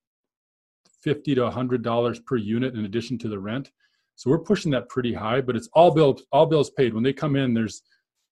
fifty 1.03 1.35
to 1.35 1.51
hundred 1.51 1.83
dollars 1.83 2.21
per 2.21 2.37
unit 2.37 2.75
in 2.75 2.85
addition 2.85 3.19
to 3.19 3.29
the 3.29 3.39
rent. 3.39 3.71
So 4.17 4.31
we're 4.31 4.39
pushing 4.39 4.71
that 4.73 4.89
pretty 4.89 5.13
high, 5.15 5.41
but 5.41 5.57
it's 5.57 5.69
all 5.73 5.91
bills 5.91 6.25
all 6.33 6.47
bills 6.47 6.71
paid 6.71 6.95
when 6.95 7.03
they 7.03 7.13
come 7.13 7.37
in. 7.37 7.55
There's 7.55 7.83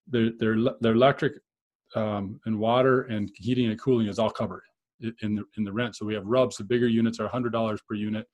their 0.07 0.31
their 0.39 0.55
their 0.81 0.93
electric 0.93 1.33
um, 1.95 2.39
and 2.45 2.59
water 2.59 3.03
and 3.03 3.31
heating 3.35 3.69
and 3.69 3.79
cooling 3.79 4.07
is 4.07 4.19
all 4.19 4.29
covered 4.29 4.63
in 5.21 5.35
the 5.35 5.43
in 5.57 5.63
the 5.63 5.71
rent. 5.71 5.95
So 5.95 6.05
we 6.05 6.13
have 6.13 6.25
RUBS. 6.25 6.57
The 6.57 6.63
bigger 6.63 6.87
units 6.87 7.19
are 7.19 7.27
hundred 7.27 7.53
dollars 7.53 7.81
per 7.87 7.95
unit 7.95 8.27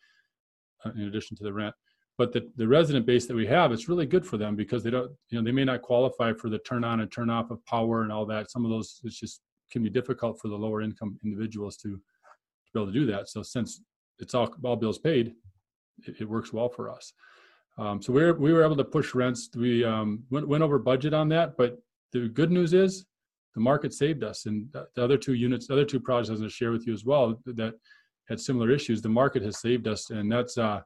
uh, 0.85 0.91
in 0.95 1.03
addition 1.03 1.37
to 1.37 1.43
the 1.43 1.53
rent 1.53 1.75
but 2.17 2.33
the, 2.33 2.49
the 2.55 2.67
resident 2.67 3.05
base 3.05 3.25
that 3.27 3.35
we 3.35 3.45
have 3.45 3.71
it's 3.71 3.87
really 3.87 4.05
good 4.05 4.25
for 4.25 4.37
them 4.37 4.55
because 4.55 4.83
they 4.83 4.89
don't 4.89 5.11
you 5.29 5.37
know 5.37 5.43
they 5.43 5.51
may 5.51 5.63
not 5.63 5.81
qualify 5.81 6.33
for 6.33 6.49
the 6.49 6.59
turn 6.59 6.83
on 6.83 6.99
and 6.99 7.11
turn 7.11 7.29
off 7.29 7.51
of 7.51 7.63
power 7.65 8.01
and 8.03 8.11
all 8.11 8.25
that 8.25 8.51
some 8.51 8.65
of 8.65 8.71
those 8.71 8.99
it's 9.03 9.19
just 9.19 9.41
can 9.71 9.83
be 9.83 9.89
difficult 9.89 10.39
for 10.39 10.47
the 10.47 10.55
lower 10.55 10.81
income 10.81 11.17
individuals 11.23 11.77
to, 11.77 11.89
to 11.89 12.73
be 12.73 12.79
able 12.79 12.87
to 12.87 12.99
do 12.99 13.05
that. 13.07 13.29
So 13.29 13.43
since 13.43 13.81
it's 14.19 14.33
all 14.33 14.53
all 14.63 14.75
bills 14.75 14.97
paid 14.97 15.33
it, 16.05 16.15
it 16.21 16.29
works 16.29 16.53
well 16.53 16.69
for 16.69 16.89
us. 16.89 17.13
Um, 17.77 18.01
so 18.01 18.11
we 18.11 18.23
were, 18.23 18.33
we 18.33 18.53
were 18.53 18.63
able 18.63 18.77
to 18.77 18.83
push 18.83 19.13
rents. 19.13 19.49
We 19.55 19.85
um, 19.85 20.23
went, 20.31 20.47
went 20.47 20.63
over 20.63 20.79
budget 20.79 21.13
on 21.13 21.29
that 21.29 21.57
but 21.57 21.77
the 22.13 22.27
good 22.29 22.51
news 22.51 22.73
is 22.73 23.05
the 23.53 23.61
market 23.61 23.93
saved 23.93 24.23
us. 24.23 24.45
And 24.45 24.67
the 24.73 25.03
other 25.03 25.17
two 25.17 25.33
units 25.33 25.67
the 25.67 25.73
other 25.73 25.85
two 25.85 25.99
projects 25.99 26.29
i 26.29 26.33
was 26.33 26.41
going 26.41 26.49
to 26.49 26.55
share 26.55 26.71
with 26.71 26.87
you 26.87 26.93
as 26.93 27.05
well 27.05 27.39
that 27.45 27.73
had 28.27 28.39
similar 28.39 28.71
issues 28.71 29.01
the 29.01 29.09
market 29.09 29.43
has 29.43 29.59
saved 29.59 29.87
us. 29.87 30.09
And 30.09 30.31
that's 30.31 30.57
uh, 30.57 30.81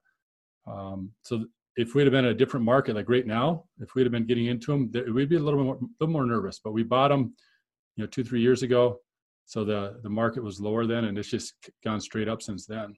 um, 0.67 1.11
so 1.23 1.45
if 1.77 1.95
we'd 1.95 2.03
have 2.03 2.11
been 2.11 2.25
a 2.25 2.33
different 2.33 2.65
market, 2.65 2.95
like 2.95 3.09
right 3.09 3.25
now, 3.25 3.65
if 3.79 3.95
we'd 3.95 4.03
have 4.03 4.11
been 4.11 4.25
getting 4.25 4.47
into 4.47 4.71
them, 4.71 4.91
we'd 5.13 5.29
be 5.29 5.37
a 5.37 5.39
little 5.39 5.63
more, 5.63 5.79
little 5.99 6.13
more 6.13 6.25
nervous. 6.25 6.59
But 6.63 6.73
we 6.73 6.83
bought 6.83 7.09
them, 7.09 7.33
you 7.95 8.03
know, 8.03 8.07
two 8.07 8.23
three 8.23 8.41
years 8.41 8.63
ago, 8.63 8.99
so 9.45 9.63
the 9.63 9.99
the 10.03 10.09
market 10.09 10.43
was 10.43 10.59
lower 10.59 10.85
then, 10.85 11.05
and 11.05 11.17
it's 11.17 11.29
just 11.29 11.53
gone 11.83 12.01
straight 12.01 12.27
up 12.27 12.41
since 12.41 12.65
then. 12.65 12.95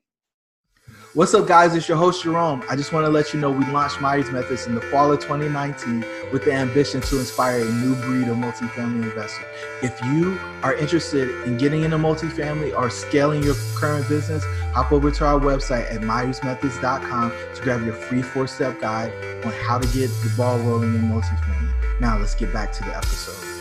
What's 1.13 1.33
up, 1.33 1.47
guys? 1.47 1.75
It's 1.75 1.87
your 1.87 1.97
host, 1.97 2.23
Jerome. 2.23 2.63
I 2.69 2.75
just 2.75 2.91
want 2.91 3.05
to 3.05 3.09
let 3.09 3.33
you 3.33 3.39
know 3.39 3.51
we 3.51 3.65
launched 3.65 4.01
Myers 4.01 4.31
Methods 4.31 4.65
in 4.65 4.73
the 4.75 4.81
fall 4.81 5.11
of 5.11 5.19
2019 5.19 6.03
with 6.31 6.43
the 6.43 6.51
ambition 6.51 7.01
to 7.01 7.19
inspire 7.19 7.61
a 7.61 7.71
new 7.71 7.95
breed 7.95 8.27
of 8.27 8.37
multifamily 8.37 9.03
investor. 9.03 9.45
If 9.81 9.99
you 10.05 10.37
are 10.63 10.73
interested 10.73 11.29
in 11.45 11.57
getting 11.57 11.83
into 11.83 11.97
multifamily 11.97 12.75
or 12.75 12.89
scaling 12.89 13.43
your 13.43 13.55
current 13.75 14.09
business, 14.09 14.43
hop 14.73 14.91
over 14.91 15.11
to 15.11 15.25
our 15.25 15.39
website 15.39 15.89
at 15.93 16.01
myersmethods.com 16.01 17.31
to 17.55 17.61
grab 17.61 17.85
your 17.85 17.93
free 17.93 18.23
four 18.23 18.47
step 18.47 18.81
guide 18.81 19.13
on 19.45 19.51
how 19.51 19.77
to 19.77 19.87
get 19.97 20.07
the 20.07 20.33
ball 20.35 20.57
rolling 20.59 20.95
in 20.95 21.01
multifamily. 21.03 22.01
Now, 22.01 22.17
let's 22.17 22.35
get 22.35 22.51
back 22.51 22.71
to 22.73 22.83
the 22.83 22.95
episode. 22.97 23.52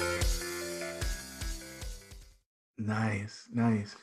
Nice, 2.86 3.48
nice. 3.52 3.96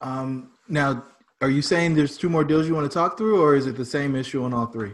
Um, 0.00 0.50
now, 0.68 1.04
are 1.40 1.50
you 1.50 1.62
saying 1.62 1.94
there's 1.94 2.16
two 2.18 2.28
more 2.28 2.44
deals 2.44 2.66
you 2.66 2.74
want 2.74 2.90
to 2.90 2.94
talk 2.94 3.16
through, 3.16 3.40
or 3.40 3.54
is 3.54 3.66
it 3.66 3.76
the 3.76 3.84
same 3.84 4.16
issue 4.16 4.42
on 4.42 4.52
all 4.52 4.66
three? 4.66 4.92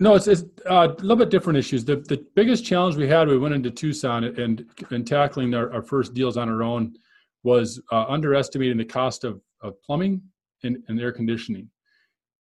No, 0.00 0.14
it's, 0.14 0.28
it's 0.28 0.44
uh, 0.70 0.88
a 0.96 1.02
little 1.02 1.16
bit 1.16 1.30
different 1.30 1.58
issues. 1.58 1.84
The, 1.84 1.96
the 1.96 2.24
biggest 2.36 2.64
challenge 2.64 2.94
we 2.94 3.08
had, 3.08 3.26
we 3.26 3.36
went 3.36 3.54
into 3.54 3.70
Tucson 3.70 4.24
and, 4.24 4.64
and 4.90 5.06
tackling 5.06 5.54
our, 5.54 5.72
our 5.72 5.82
first 5.82 6.14
deals 6.14 6.36
on 6.36 6.48
our 6.48 6.62
own 6.62 6.94
was 7.42 7.80
uh, 7.90 8.04
underestimating 8.08 8.76
the 8.76 8.84
cost 8.84 9.24
of, 9.24 9.40
of 9.62 9.74
plumbing 9.82 10.22
and, 10.62 10.78
and 10.86 11.00
air 11.00 11.10
conditioning. 11.10 11.68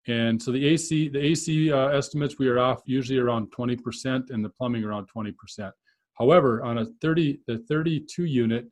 And 0.07 0.41
so 0.41 0.53
the 0.53 0.67
AC, 0.67 1.09
the 1.09 1.25
AC 1.25 1.73
uh, 1.73 1.89
estimates, 1.89 2.39
we 2.39 2.49
are 2.49 2.59
off 2.59 2.83
usually 2.85 3.19
around 3.19 3.51
20% 3.53 4.31
and 4.31 4.45
the 4.45 4.51
plumbing 4.51 4.85
around 4.85 5.09
20%. 5.17 5.33
However, 6.19 6.63
on 6.63 6.79
a 6.79 6.87
30, 7.01 7.41
the 7.47 7.59
32 7.69 8.25
unit 8.25 8.67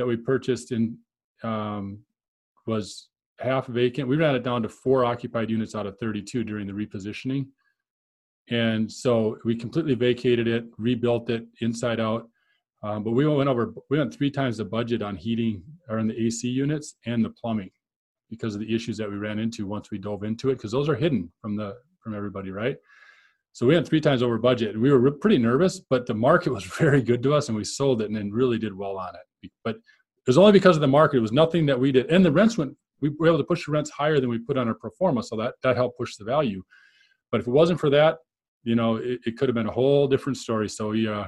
that 0.00 0.06
we 0.06 0.16
purchased 0.16 0.72
in 0.72 0.96
um, 1.42 1.98
was 2.66 3.08
half 3.38 3.66
vacant. 3.66 4.08
We 4.08 4.16
ran 4.16 4.34
it 4.34 4.42
down 4.42 4.62
to 4.62 4.68
four 4.68 5.04
occupied 5.04 5.50
units 5.50 5.74
out 5.74 5.86
of 5.86 5.98
32 5.98 6.42
during 6.42 6.66
the 6.66 6.72
repositioning. 6.72 7.46
And 8.48 8.90
so 8.90 9.36
we 9.44 9.54
completely 9.54 9.94
vacated 9.94 10.48
it, 10.48 10.64
rebuilt 10.78 11.28
it 11.28 11.44
inside 11.60 12.00
out. 12.00 12.28
Um, 12.82 13.04
but 13.04 13.10
we 13.10 13.26
went 13.26 13.50
over, 13.50 13.74
we 13.90 13.98
went 13.98 14.14
three 14.14 14.30
times 14.30 14.56
the 14.56 14.64
budget 14.64 15.02
on 15.02 15.16
heating 15.16 15.62
or 15.90 15.98
in 15.98 16.08
the 16.08 16.18
AC 16.18 16.48
units 16.48 16.96
and 17.04 17.22
the 17.22 17.30
plumbing 17.30 17.70
because 18.30 18.54
of 18.54 18.60
the 18.62 18.74
issues 18.74 18.96
that 18.96 19.10
we 19.10 19.16
ran 19.16 19.38
into 19.38 19.66
once 19.66 19.90
we 19.90 19.98
dove 19.98 20.24
into 20.24 20.48
it, 20.48 20.54
because 20.54 20.72
those 20.72 20.88
are 20.88 20.94
hidden 20.94 21.30
from 21.42 21.56
the 21.56 21.76
from 22.02 22.14
everybody, 22.14 22.50
right? 22.50 22.78
So 23.52 23.66
we 23.66 23.74
went 23.74 23.86
three 23.86 24.00
times 24.00 24.22
over 24.22 24.38
budget. 24.38 24.78
We 24.78 24.92
were 24.92 25.10
pretty 25.10 25.38
nervous, 25.38 25.80
but 25.80 26.06
the 26.06 26.14
market 26.14 26.52
was 26.54 26.64
very 26.64 27.02
good 27.02 27.22
to 27.24 27.34
us, 27.34 27.48
and 27.48 27.56
we 27.56 27.64
sold 27.64 28.02
it 28.02 28.06
and 28.06 28.16
then 28.16 28.30
really 28.30 28.58
did 28.58 28.76
well 28.76 28.98
on 28.98 29.14
it. 29.14 29.50
But 29.64 29.76
it 29.76 30.26
was 30.26 30.38
only 30.38 30.52
because 30.52 30.76
of 30.76 30.82
the 30.82 30.88
market. 30.88 31.18
It 31.18 31.22
was 31.22 31.32
nothing 31.32 31.66
that 31.66 31.78
we 31.78 31.92
did, 31.92 32.10
and 32.10 32.24
the 32.24 32.32
rents 32.32 32.58
went 32.58 32.74
we 33.00 33.08
were 33.18 33.28
able 33.28 33.38
to 33.38 33.44
push 33.44 33.64
the 33.64 33.72
rents 33.72 33.90
higher 33.90 34.20
than 34.20 34.28
we 34.28 34.38
put 34.38 34.58
on 34.58 34.68
our 34.68 34.74
pro 34.74 34.90
forma, 34.90 35.22
so 35.22 35.36
that 35.36 35.54
that 35.62 35.76
helped 35.76 35.98
push 35.98 36.16
the 36.16 36.24
value. 36.24 36.62
But 37.32 37.40
if 37.40 37.46
it 37.46 37.50
wasn't 37.50 37.80
for 37.80 37.90
that, 37.90 38.18
you 38.62 38.74
know, 38.74 38.96
it, 38.96 39.20
it 39.24 39.36
could 39.38 39.48
have 39.48 39.54
been 39.54 39.66
a 39.66 39.72
whole 39.72 40.06
different 40.06 40.36
story. 40.36 40.68
So 40.68 40.90
we 40.90 41.08
uh, 41.08 41.26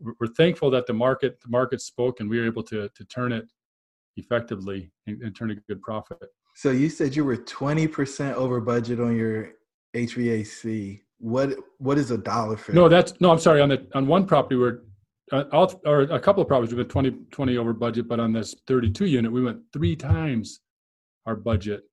we're 0.00 0.26
thankful 0.36 0.70
that 0.70 0.86
the 0.86 0.92
market 0.92 1.40
the 1.40 1.48
market 1.48 1.80
spoke 1.80 2.20
and 2.20 2.28
we 2.28 2.38
were 2.38 2.46
able 2.46 2.62
to 2.64 2.88
to 2.94 3.04
turn 3.06 3.32
it 3.32 3.46
effectively 4.16 4.90
and, 5.06 5.22
and 5.22 5.34
turn 5.34 5.50
a 5.50 5.54
good 5.54 5.80
profit. 5.80 6.18
So 6.54 6.70
you 6.70 6.90
said 6.90 7.16
you 7.16 7.24
were 7.24 7.36
twenty 7.36 7.86
percent 7.86 8.36
over 8.36 8.60
budget 8.60 9.00
on 9.00 9.16
your 9.16 9.52
HVAC. 9.94 11.00
What 11.22 11.54
what 11.78 11.98
is 11.98 12.10
a 12.10 12.18
dollar 12.18 12.56
for? 12.56 12.72
No, 12.72 12.88
that's 12.88 13.14
no. 13.20 13.30
I'm 13.30 13.38
sorry. 13.38 13.60
On 13.60 13.68
the 13.68 13.86
on 13.94 14.06
one 14.06 14.26
property, 14.26 14.56
we're 14.56 14.80
uh, 15.30 15.44
all, 15.52 15.80
or 15.86 16.02
a 16.02 16.20
couple 16.20 16.42
of 16.42 16.48
properties 16.48 16.74
we 16.74 16.78
went 16.78 16.90
20 16.90 17.10
20 17.30 17.56
over 17.56 17.72
budget, 17.72 18.08
but 18.08 18.20
on 18.20 18.32
this 18.32 18.54
32 18.66 19.06
unit, 19.06 19.32
we 19.32 19.42
went 19.42 19.60
three 19.72 19.96
times 19.96 20.60
our 21.26 21.36
budget. 21.36 21.84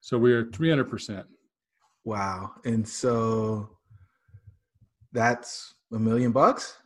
So 0.00 0.18
we 0.18 0.32
are 0.32 0.44
300%. 0.44 1.24
Wow. 2.04 2.52
And 2.64 2.86
so 2.86 3.70
that's 5.12 5.74
a 5.92 5.98
million 5.98 6.32
bucks? 6.32 6.76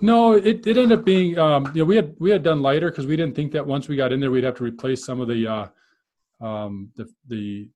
No, 0.00 0.34
it, 0.34 0.66
it 0.66 0.76
ended 0.76 0.92
up 0.92 1.04
being, 1.04 1.38
um, 1.38 1.70
you 1.74 1.80
know, 1.80 1.84
we 1.84 1.96
had, 1.96 2.14
we 2.18 2.30
had 2.30 2.42
done 2.42 2.60
lighter 2.60 2.90
cause 2.90 3.06
we 3.06 3.16
didn't 3.16 3.34
think 3.34 3.50
that 3.52 3.66
once 3.66 3.88
we 3.88 3.96
got 3.96 4.12
in 4.12 4.20
there, 4.20 4.30
we'd 4.30 4.44
have 4.44 4.56
to 4.56 4.64
replace 4.64 5.04
some 5.04 5.20
of 5.20 5.28
the, 5.28 5.46
uh, 5.46 6.46
um, 6.46 6.90
the, 6.96 7.08
the 7.26 7.68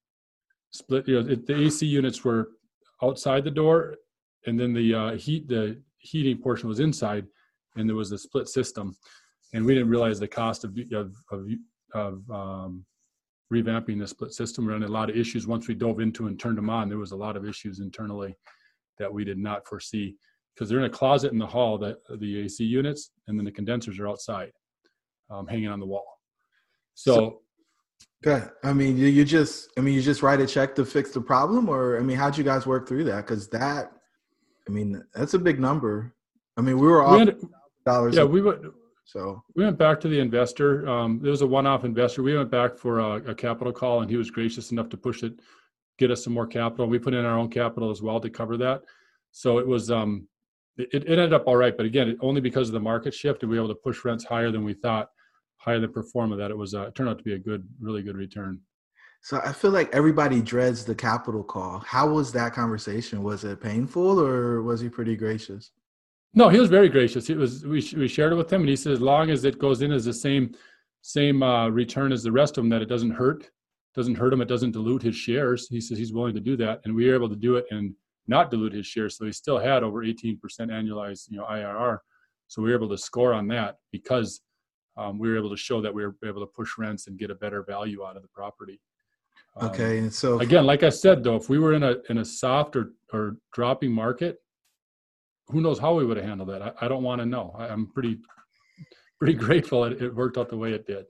split, 0.71 1.07
you 1.09 1.21
know, 1.21 1.31
it, 1.31 1.47
the 1.47 1.57
AC 1.57 1.87
units 1.87 2.25
were 2.25 2.51
outside 3.03 3.45
the 3.45 3.51
door 3.51 3.97
and 4.47 4.59
then 4.59 4.73
the, 4.73 4.95
uh, 4.95 5.13
heat, 5.17 5.49
the 5.49 5.81
heating 5.99 6.39
portion 6.39 6.69
was 6.69 6.81
inside 6.81 7.27
and 7.77 7.89
there 7.89 7.97
was 7.97 8.13
a 8.13 8.19
split 8.19 8.49
system 8.49 8.95
and 9.53 9.65
we 9.65 9.75
didn't 9.75 9.89
realize 9.89 10.21
the 10.21 10.29
cost 10.29 10.65
of, 10.65 10.77
of, 10.93 11.15
of 11.31 11.47
of 11.95 12.29
um, 12.31 12.85
revamping 13.53 13.99
the 13.99 14.07
split 14.07 14.33
system. 14.33 14.67
We 14.67 14.73
ran 14.73 14.83
a 14.83 14.89
lot 14.89 15.11
of 15.11 15.17
issues 15.17 15.47
once 15.47 15.69
we 15.69 15.75
dove 15.75 16.01
into 16.01 16.27
and 16.27 16.39
turned 16.39 16.59
them 16.59 16.71
on. 16.71 16.89
There 16.89 16.99
was 16.99 17.13
a 17.13 17.17
lot 17.17 17.37
of 17.37 17.47
issues 17.47 17.81
internally 17.81 18.37
that 18.99 19.13
we 19.13 19.25
did 19.25 19.39
not 19.39 19.67
foresee 19.67 20.17
because 20.55 20.69
they're 20.69 20.79
in 20.79 20.85
a 20.85 20.91
closet 20.91 21.33
in 21.33 21.39
the 21.39 21.47
hall, 21.47 21.79
that 21.79 21.97
the 22.19 22.41
AC 22.41 22.65
units, 22.65 23.13
and 23.29 23.39
then 23.39 23.45
the 23.45 23.53
condensers 23.53 23.99
are 23.99 24.09
outside, 24.09 24.53
um, 25.31 25.47
hanging 25.47 25.69
on 25.69 25.81
the 25.81 25.87
wall. 25.87 26.19
So, 26.95 27.41
okay. 28.27 28.47
I 28.65 28.73
mean, 28.73 28.97
you, 28.97 29.07
you 29.07 29.25
just, 29.25 29.71
I 29.77 29.81
mean, 29.81 29.95
you 29.95 30.03
just 30.03 30.23
write 30.23 30.41
a 30.41 30.47
check 30.47 30.75
to 30.77 30.85
fix 30.85 31.11
the 31.11 31.21
problem, 31.21 31.69
or 31.69 31.99
I 31.99 32.01
mean, 32.01 32.17
how'd 32.17 32.37
you 32.37 32.45
guys 32.45 32.67
work 32.67 32.89
through 32.89 33.05
that? 33.05 33.27
Because 33.27 33.49
that, 33.49 33.93
I 34.69 34.73
mean, 34.73 35.03
that's 35.15 35.35
a 35.35 35.39
big 35.39 35.59
number. 35.59 36.15
I 36.57 36.61
mean, 36.61 36.79
we 36.79 36.87
were 36.87 37.03
all 37.03 37.25
dollars. 37.87 38.17
Yeah, 38.17 38.25
we 38.25 38.43
went. 38.43 38.61
So 39.05 39.43
we 39.57 39.65
went 39.65 39.77
back 39.77 39.99
to 40.01 40.09
the 40.09 40.21
investor. 40.21 40.89
Um, 40.89 41.19
there 41.21 41.33
was 41.33 41.43
a 41.43 41.47
one-off 41.47 41.85
investor. 41.85 42.23
We 42.23 42.37
went 42.37 42.51
back 42.51 42.77
for 42.77 43.01
a, 43.01 43.15
a 43.31 43.35
capital 43.35 43.73
call, 43.73 44.03
and 44.03 44.11
he 44.11 44.17
was 44.17 44.31
gracious 44.31 44.71
enough 44.71 44.89
to 44.91 44.97
push 44.97 45.25
it, 45.25 45.41
get 45.99 46.13
us 46.13 46.23
some 46.23 46.33
more 46.33 46.47
capital. 46.47 46.87
We 46.87 47.01
put 47.01 47.15
in 47.15 47.25
our 47.25 47.37
own 47.37 47.49
capital 47.49 47.91
as 47.91 48.03
well 48.03 48.21
to 48.21 48.31
cover 48.31 48.57
that. 48.59 48.83
So 49.33 49.59
it 49.59 49.67
was 49.67 49.91
um, 49.91 50.29
it, 50.77 50.89
it 50.93 51.09
ended 51.09 51.33
up 51.33 51.49
all 51.49 51.57
right. 51.57 51.77
But 51.77 51.87
again, 51.87 52.17
only 52.21 52.41
because 52.41 52.69
of 52.69 52.73
the 52.73 52.81
market 52.81 53.13
shift, 53.13 53.43
and 53.43 53.51
we 53.51 53.59
were 53.59 53.65
able 53.65 53.75
to 53.75 53.81
push 53.81 54.05
rents 54.05 54.25
higher 54.25 54.53
than 54.53 54.63
we 54.63 54.75
thought, 54.75 55.11
higher 55.61 55.79
than 55.79 55.93
pro 55.93 56.03
forma. 56.03 56.37
That 56.37 56.51
it 56.51 56.57
was 56.57 56.75
uh, 56.75 56.89
it 56.89 56.95
turned 56.95 57.09
out 57.09 57.19
to 57.19 57.25
be 57.25 57.35
a 57.35 57.39
good, 57.39 57.67
really 57.81 58.03
good 58.03 58.17
return. 58.17 58.61
So 59.23 59.41
I 59.45 59.53
feel 59.53 59.71
like 59.71 59.95
everybody 59.95 60.41
dreads 60.41 60.85
the 60.85 60.95
capital 60.95 61.45
call. 61.45 61.81
How 61.81 62.09
was 62.09 62.33
that 62.33 62.55
conversation? 62.55 63.23
Was 63.23 63.45
it 63.45 63.61
painful, 63.61 64.19
or 64.19 64.63
was 64.63 64.81
he 64.81 64.89
pretty 64.89 65.15
gracious? 65.15 65.71
No, 66.33 66.49
he 66.49 66.59
was 66.59 66.71
very 66.71 66.89
gracious. 66.89 67.29
It 67.29 67.37
was 67.37 67.65
we 67.65 67.87
we 67.97 68.09
shared 68.09 68.33
it 68.33 68.37
with 68.37 68.53
him, 68.53 68.63
and 68.63 68.71
he 68.71 68.77
said 68.77 68.93
as 68.93 69.01
long 69.01 69.31
as 69.31 69.45
it 69.45 69.59
goes 69.59 69.83
in 69.83 69.93
as 69.93 70.05
the 70.05 70.13
same 70.13 70.55
same 71.03 71.43
uh, 71.43 71.69
return 71.69 72.13
as 72.13 72.23
the 72.23 72.33
rest 72.33 72.57
of 72.57 72.65
them, 72.65 72.71
that 72.71 72.83
it 72.83 72.89
doesn't 72.89 73.11
hurt, 73.11 73.51
doesn't 73.95 74.15
hurt 74.15 74.33
him, 74.33 74.41
it 74.41 74.49
doesn't 74.49 74.73
dilute 74.73 75.03
his 75.03 75.17
shares. 75.17 75.67
He 75.69 75.81
says 75.81 75.99
he's 75.99 76.13
willing 76.13 76.35
to 76.35 76.41
do 76.41 76.57
that, 76.59 76.81
and 76.85 76.95
we 76.95 77.07
were 77.07 77.15
able 77.15 77.29
to 77.29 77.37
do 77.37 77.57
it 77.57 77.67
and 77.71 77.95
not 78.27 78.51
dilute 78.51 78.73
his 78.73 78.87
shares. 78.87 79.17
So 79.17 79.27
he 79.27 79.33
still 79.33 79.59
had 79.59 79.83
over 79.83 80.05
18% 80.05 80.39
annualized, 80.41 81.31
you 81.31 81.39
know, 81.39 81.45
IRR. 81.45 81.99
So 82.49 82.63
we 82.63 82.71
were 82.71 82.77
able 82.77 82.89
to 82.91 82.99
score 82.99 83.33
on 83.33 83.49
that 83.49 83.77
because 83.93 84.41
um, 84.97 85.19
we 85.19 85.29
were 85.29 85.37
able 85.37 85.51
to 85.51 85.57
show 85.57 85.81
that 85.81 85.93
we 85.93 86.05
were 86.05 86.17
able 86.25 86.41
to 86.41 86.53
push 86.55 86.79
rents 86.79 87.07
and 87.07 87.19
get 87.19 87.31
a 87.31 87.35
better 87.35 87.63
value 87.63 88.05
out 88.05 88.17
of 88.17 88.23
the 88.23 88.29
property. 88.29 88.81
Um, 89.57 89.71
okay, 89.71 89.99
and 89.99 90.13
so 90.13 90.41
again, 90.41 90.65
like 90.67 90.83
I 90.83 90.91
said, 90.91 91.25
though, 91.25 91.37
if 91.37 91.49
we 91.49 91.59
were 91.59 91.75
in 91.75 91.83
a 91.83 91.97
in 92.09 92.19
a 92.19 92.25
soft 92.25 92.77
or 92.77 92.93
or 93.13 93.37
dropping 93.53 93.93
market, 93.93 94.39
who 95.49 95.61
knows 95.61 95.79
how 95.79 95.95
we 95.95 96.05
would 96.05 96.17
have 96.17 96.27
handled 96.27 96.51
that? 96.51 96.63
I, 96.63 96.73
I 96.83 96.89
don't 96.89 97.03
want 97.03 97.21
to 97.21 97.27
know. 97.27 97.55
I, 97.59 97.69
am 97.69 97.89
pretty 97.93 98.19
pretty 99.19 99.35
grateful 99.35 99.85
it, 99.85 100.01
it, 100.01 100.15
worked 100.15 100.39
out 100.39 100.49
the 100.49 100.57
way 100.57 100.73
it 100.73 100.87
did. 100.87 101.07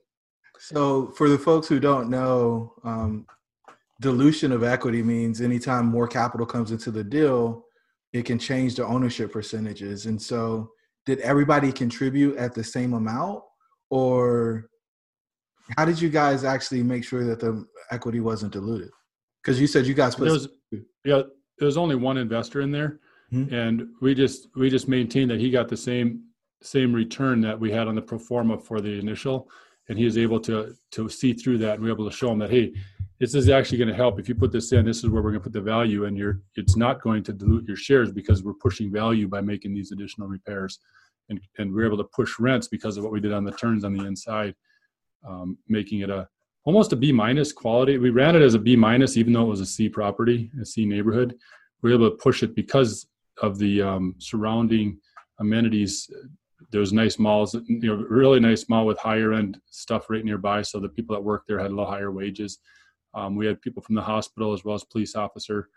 So, 0.59 1.07
for 1.17 1.29
the 1.29 1.37
folks 1.37 1.67
who 1.67 1.79
don't 1.79 2.09
know, 2.09 2.73
um, 2.83 3.25
dilution 3.99 4.51
of 4.51 4.63
equity 4.63 5.01
means 5.01 5.41
anytime 5.41 5.85
more 5.85 6.07
capital 6.07 6.45
comes 6.45 6.71
into 6.71 6.91
the 6.91 7.03
deal, 7.03 7.65
it 8.13 8.23
can 8.23 8.37
change 8.37 8.75
the 8.75 8.85
ownership 8.85 9.31
percentages. 9.31 10.05
And 10.05 10.21
so, 10.21 10.71
did 11.05 11.19
everybody 11.19 11.71
contribute 11.71 12.37
at 12.37 12.53
the 12.53 12.63
same 12.63 12.93
amount, 12.93 13.43
or 13.91 14.67
how 15.77 15.85
did 15.85 16.01
you 16.01 16.09
guys 16.09 16.43
actually 16.43 16.81
make 16.81 17.03
sure 17.03 17.23
that 17.23 17.39
the 17.39 17.63
equity 17.91 18.19
wasn't 18.19 18.53
diluted? 18.53 18.89
Because 19.43 19.61
you 19.61 19.67
said 19.67 19.85
you 19.85 19.93
guys 19.93 20.15
put. 20.15 20.23
There 20.23 20.33
was, 20.33 20.47
yeah, 21.05 21.21
there 21.59 21.67
was 21.67 21.77
only 21.77 21.95
one 21.95 22.17
investor 22.17 22.61
in 22.61 22.71
there 22.71 22.99
Mm-hmm. 23.33 23.53
And 23.53 23.87
we 24.01 24.13
just 24.13 24.47
we 24.55 24.69
just 24.69 24.87
maintained 24.87 25.31
that 25.31 25.39
he 25.39 25.49
got 25.49 25.69
the 25.69 25.77
same 25.77 26.23
same 26.61 26.93
return 26.93 27.41
that 27.41 27.59
we 27.59 27.71
had 27.71 27.87
on 27.87 27.95
the 27.95 28.01
pro 28.01 28.19
forma 28.19 28.57
for 28.59 28.81
the 28.81 28.99
initial, 28.99 29.49
and 29.89 29.97
he 29.97 30.05
was 30.05 30.17
able 30.17 30.39
to 30.41 30.75
to 30.91 31.07
see 31.07 31.33
through 31.33 31.57
that, 31.59 31.75
and 31.75 31.83
we 31.83 31.89
were 31.89 31.95
able 31.95 32.09
to 32.09 32.15
show 32.15 32.31
him 32.31 32.39
that 32.39 32.51
hey, 32.51 32.73
this 33.19 33.33
is 33.33 33.47
actually 33.47 33.77
going 33.77 33.87
to 33.87 33.95
help 33.95 34.19
if 34.19 34.27
you 34.27 34.35
put 34.35 34.51
this 34.51 34.73
in. 34.73 34.85
This 34.85 34.97
is 34.97 35.09
where 35.09 35.21
we're 35.21 35.31
going 35.31 35.41
to 35.41 35.43
put 35.43 35.53
the 35.53 35.61
value, 35.61 36.05
and 36.05 36.17
you're 36.17 36.41
it's 36.55 36.75
not 36.75 37.01
going 37.01 37.23
to 37.23 37.33
dilute 37.33 37.67
your 37.67 37.77
shares 37.77 38.11
because 38.11 38.43
we're 38.43 38.53
pushing 38.53 38.91
value 38.91 39.29
by 39.29 39.39
making 39.39 39.73
these 39.73 39.93
additional 39.93 40.27
repairs, 40.27 40.79
and 41.31 41.41
and 41.57 41.73
we're 41.73 41.85
able 41.85 41.97
to 41.97 42.09
push 42.15 42.39
rents 42.39 42.67
because 42.67 42.97
of 42.97 43.03
what 43.03 43.11
we 43.11 43.19
did 43.19 43.33
on 43.33 43.43
the 43.43 43.51
turns 43.53 43.83
on 43.83 43.93
the 43.93 44.05
inside, 44.05 44.53
um, 45.27 45.57
making 45.67 46.01
it 46.01 46.11
a 46.11 46.27
almost 46.65 46.93
a 46.93 46.95
B 46.95 47.11
minus 47.11 47.51
quality. 47.51 47.97
We 47.97 48.11
ran 48.11 48.35
it 48.35 48.43
as 48.43 48.53
a 48.53 48.59
B 48.59 48.75
minus, 48.75 49.17
even 49.17 49.33
though 49.33 49.43
it 49.43 49.55
was 49.55 49.61
a 49.61 49.65
C 49.65 49.89
property, 49.89 50.51
a 50.61 50.65
C 50.65 50.85
neighborhood. 50.85 51.35
We 51.81 51.89
were 51.89 51.95
able 51.95 52.11
to 52.11 52.17
push 52.17 52.43
it 52.43 52.55
because 52.55 53.07
of 53.41 53.57
the 53.57 53.81
um, 53.81 54.15
surrounding 54.19 54.99
amenities. 55.39 56.09
There's 56.71 56.93
nice 56.93 57.17
malls, 57.17 57.55
you 57.67 57.87
know, 57.87 57.95
really 57.95 58.39
nice 58.39 58.69
mall 58.69 58.85
with 58.85 58.99
higher 58.99 59.33
end 59.33 59.59
stuff 59.71 60.09
right 60.09 60.23
nearby. 60.23 60.61
So 60.61 60.79
the 60.79 60.89
people 60.89 61.15
that 61.15 61.21
work 61.21 61.43
there 61.47 61.57
had 61.57 61.71
a 61.71 61.75
little 61.75 61.89
higher 61.89 62.11
wages. 62.11 62.59
Um, 63.13 63.35
we 63.35 63.47
had 63.47 63.61
people 63.61 63.81
from 63.81 63.95
the 63.95 64.01
hospital 64.01 64.53
as 64.53 64.63
well 64.63 64.75
as 64.75 64.83
police 64.83 65.15
officer 65.15 65.67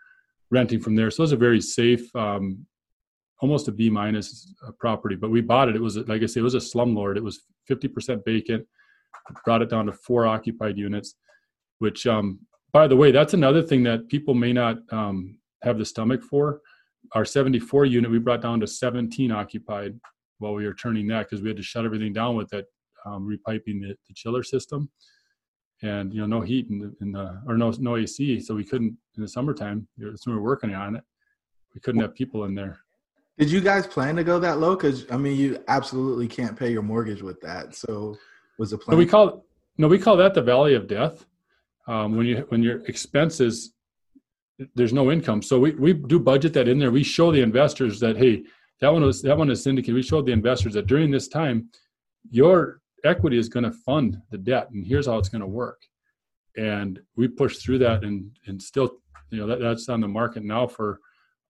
renting 0.51 0.79
from 0.79 0.95
there. 0.95 1.09
So 1.11 1.21
it 1.21 1.25
was 1.25 1.31
a 1.31 1.37
very 1.37 1.59
safe, 1.59 2.15
um, 2.15 2.65
almost 3.41 3.67
a 3.67 3.71
B 3.71 3.89
minus 3.89 4.53
uh, 4.65 4.71
property. 4.79 5.15
But 5.15 5.31
we 5.31 5.41
bought 5.41 5.69
it. 5.69 5.75
It 5.75 5.81
was 5.81 5.97
like 5.97 6.23
I 6.23 6.25
say, 6.25 6.39
it 6.39 6.43
was 6.43 6.55
a 6.55 6.59
slumlord. 6.59 7.17
It 7.17 7.23
was 7.23 7.41
50% 7.69 8.23
vacant. 8.25 8.65
Brought 9.43 9.61
it 9.61 9.69
down 9.69 9.87
to 9.87 9.93
four 9.93 10.27
occupied 10.27 10.77
units, 10.77 11.15
which, 11.79 12.05
um, 12.05 12.39
by 12.71 12.87
the 12.87 12.95
way, 12.95 13.11
that's 13.11 13.33
another 13.33 13.63
thing 13.63 13.81
that 13.83 14.07
people 14.07 14.33
may 14.33 14.53
not 14.53 14.77
um, 14.91 15.39
have 15.63 15.77
the 15.77 15.85
stomach 15.85 16.21
for 16.21 16.61
our 17.13 17.25
74 17.25 17.85
unit 17.85 18.09
we 18.09 18.19
brought 18.19 18.41
down 18.41 18.59
to 18.59 18.67
17 18.67 19.31
occupied 19.31 19.99
while 20.39 20.53
we 20.53 20.65
were 20.65 20.73
turning 20.73 21.07
that 21.07 21.29
because 21.29 21.41
we 21.41 21.49
had 21.49 21.57
to 21.57 21.63
shut 21.63 21.85
everything 21.85 22.13
down 22.13 22.35
with 22.35 22.49
that 22.49 22.65
um, 23.05 23.27
repiping 23.27 23.81
the, 23.81 23.95
the, 24.07 24.13
chiller 24.15 24.41
system 24.41 24.89
and 25.83 26.13
you 26.13 26.19
know 26.19 26.25
no 26.25 26.41
heat 26.41 26.67
in 26.69 26.79
the, 26.79 26.95
in 27.01 27.11
the 27.11 27.41
or 27.47 27.57
no 27.57 27.71
no 27.79 27.97
AC 27.97 28.39
so 28.39 28.55
we 28.55 28.63
couldn't 28.63 28.97
in 29.15 29.21
the 29.21 29.27
summertime 29.27 29.87
so 29.99 30.31
we 30.31 30.33
were 30.33 30.41
working 30.41 30.73
on 30.73 30.95
it 30.95 31.03
we 31.73 31.81
couldn't 31.81 32.01
have 32.01 32.15
people 32.15 32.45
in 32.45 32.55
there 32.55 32.79
did 33.37 33.51
you 33.51 33.61
guys 33.61 33.85
plan 33.85 34.15
to 34.15 34.23
go 34.23 34.39
that 34.39 34.59
low 34.59 34.75
because 34.75 35.05
I 35.11 35.17
mean 35.17 35.37
you 35.37 35.63
absolutely 35.67 36.27
can't 36.27 36.57
pay 36.57 36.71
your 36.71 36.81
mortgage 36.81 37.21
with 37.21 37.39
that 37.41 37.75
so 37.75 38.17
was 38.57 38.71
the 38.71 38.77
plan 38.77 38.95
so 38.95 38.97
we 38.97 39.05
call 39.05 39.45
no 39.77 39.87
we 39.87 39.99
call 39.99 40.17
that 40.17 40.33
the 40.33 40.41
valley 40.41 40.75
of 40.75 40.87
death 40.87 41.25
um, 41.87 42.15
when 42.15 42.25
you 42.25 42.45
when 42.49 42.63
your 42.63 42.85
expenses 42.85 43.75
there's 44.75 44.93
no 44.93 45.11
income. 45.11 45.41
So 45.41 45.59
we, 45.59 45.71
we 45.71 45.93
do 45.93 46.19
budget 46.19 46.53
that 46.53 46.67
in 46.67 46.79
there. 46.79 46.91
We 46.91 47.03
show 47.03 47.31
the 47.31 47.41
investors 47.41 47.99
that 47.99 48.17
hey, 48.17 48.43
that 48.81 48.91
one 48.91 49.03
was 49.03 49.21
that 49.21 49.37
one 49.37 49.49
is 49.49 49.63
syndicated. 49.63 49.95
We 49.95 50.01
showed 50.01 50.25
the 50.25 50.31
investors 50.31 50.73
that 50.73 50.87
during 50.87 51.11
this 51.11 51.27
time, 51.27 51.69
your 52.29 52.81
equity 53.03 53.37
is 53.37 53.49
going 53.49 53.63
to 53.63 53.71
fund 53.71 54.21
the 54.31 54.37
debt, 54.37 54.69
and 54.71 54.85
here's 54.85 55.07
how 55.07 55.17
it's 55.17 55.29
going 55.29 55.41
to 55.41 55.47
work. 55.47 55.81
And 56.57 56.99
we 57.15 57.27
push 57.27 57.57
through 57.57 57.79
that, 57.79 58.03
and 58.03 58.31
and 58.47 58.61
still, 58.61 58.97
you 59.29 59.39
know, 59.39 59.47
that, 59.47 59.59
that's 59.59 59.89
on 59.89 60.01
the 60.01 60.07
market 60.07 60.43
now 60.43 60.67
for 60.67 60.99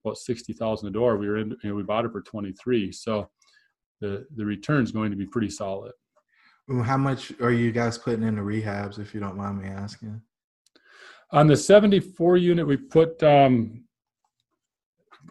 about 0.06 0.18
sixty 0.18 0.52
thousand 0.52 0.88
a 0.88 0.92
door. 0.92 1.16
We 1.16 1.28
were 1.28 1.38
in, 1.38 1.50
you 1.62 1.70
know, 1.70 1.74
we 1.74 1.82
bought 1.82 2.04
it 2.04 2.12
for 2.12 2.22
twenty 2.22 2.52
three. 2.52 2.92
So 2.92 3.28
the 4.00 4.26
the 4.36 4.44
return 4.44 4.84
is 4.84 4.92
going 4.92 5.10
to 5.10 5.16
be 5.16 5.26
pretty 5.26 5.50
solid. 5.50 5.92
How 6.84 6.96
much 6.96 7.32
are 7.40 7.52
you 7.52 7.70
guys 7.70 7.96
putting 7.96 8.24
into 8.24 8.42
rehabs, 8.42 8.98
if 8.98 9.14
you 9.14 9.20
don't 9.20 9.36
mind 9.36 9.62
me 9.62 9.68
asking? 9.68 10.20
On 11.30 11.46
the 11.46 11.56
74 11.56 12.38
unit, 12.38 12.66
we 12.66 12.76
put 12.76 13.22
um, 13.22 13.84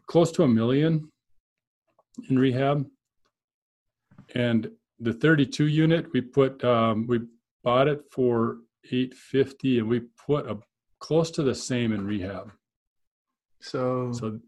close 0.08 0.32
to 0.34 0.44
a 0.44 0.48
million 0.48 1.12
in 2.30 2.40
rehab. 2.40 2.86
And 4.34 4.72
the 5.00 5.14
32 5.14 5.68
unit, 5.68 6.08
we 6.14 6.22
put 6.22 6.64
um, 6.64 7.06
we 7.08 7.20
bought 7.64 7.88
it 7.88 8.04
for 8.12 8.60
850 8.86 9.80
and 9.80 9.90
we 9.90 10.02
put 10.26 10.50
a 10.50 10.58
close 11.00 11.32
to 11.32 11.44
the 11.44 11.56
same 11.56 11.92
in 11.92 12.06
rehab. 12.06 12.52
So, 13.60 14.12
so 14.14 14.40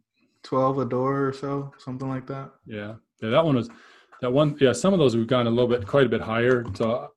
12 0.43 0.79
a 0.79 0.85
door 0.85 1.27
or 1.27 1.33
so, 1.33 1.73
something 1.77 2.07
like 2.07 2.27
that. 2.27 2.51
Yeah. 2.65 2.95
Yeah, 3.21 3.29
that 3.29 3.45
one 3.45 3.55
was 3.55 3.69
that 4.21 4.31
one. 4.31 4.57
Yeah, 4.59 4.73
some 4.73 4.93
of 4.93 4.99
those 4.99 5.15
we've 5.15 5.27
gone 5.27 5.47
a 5.47 5.49
little 5.49 5.67
bit, 5.67 5.87
quite 5.87 6.05
a 6.05 6.09
bit 6.09 6.21
higher. 6.21 6.65
So 6.75 7.09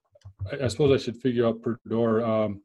I, 0.50 0.64
I 0.64 0.68
suppose 0.68 0.98
I 0.98 1.02
should 1.02 1.16
figure 1.16 1.46
out 1.46 1.62
per 1.62 1.78
door. 1.88 2.24
Um, 2.24 2.62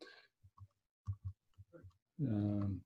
um, 2.22 2.82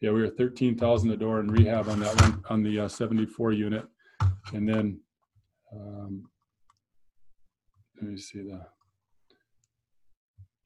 yeah, 0.00 0.10
we 0.10 0.20
were 0.20 0.28
13,000 0.28 1.10
a 1.10 1.16
door 1.16 1.40
in 1.40 1.48
rehab 1.48 1.88
on 1.88 2.00
that 2.00 2.20
one, 2.20 2.42
on 2.48 2.62
the 2.62 2.80
uh, 2.80 2.88
74 2.88 3.52
unit. 3.52 3.84
And 4.52 4.68
then, 4.68 5.00
um, 5.74 6.24
let 8.00 8.10
me 8.10 8.16
see 8.16 8.38
the, 8.38 8.60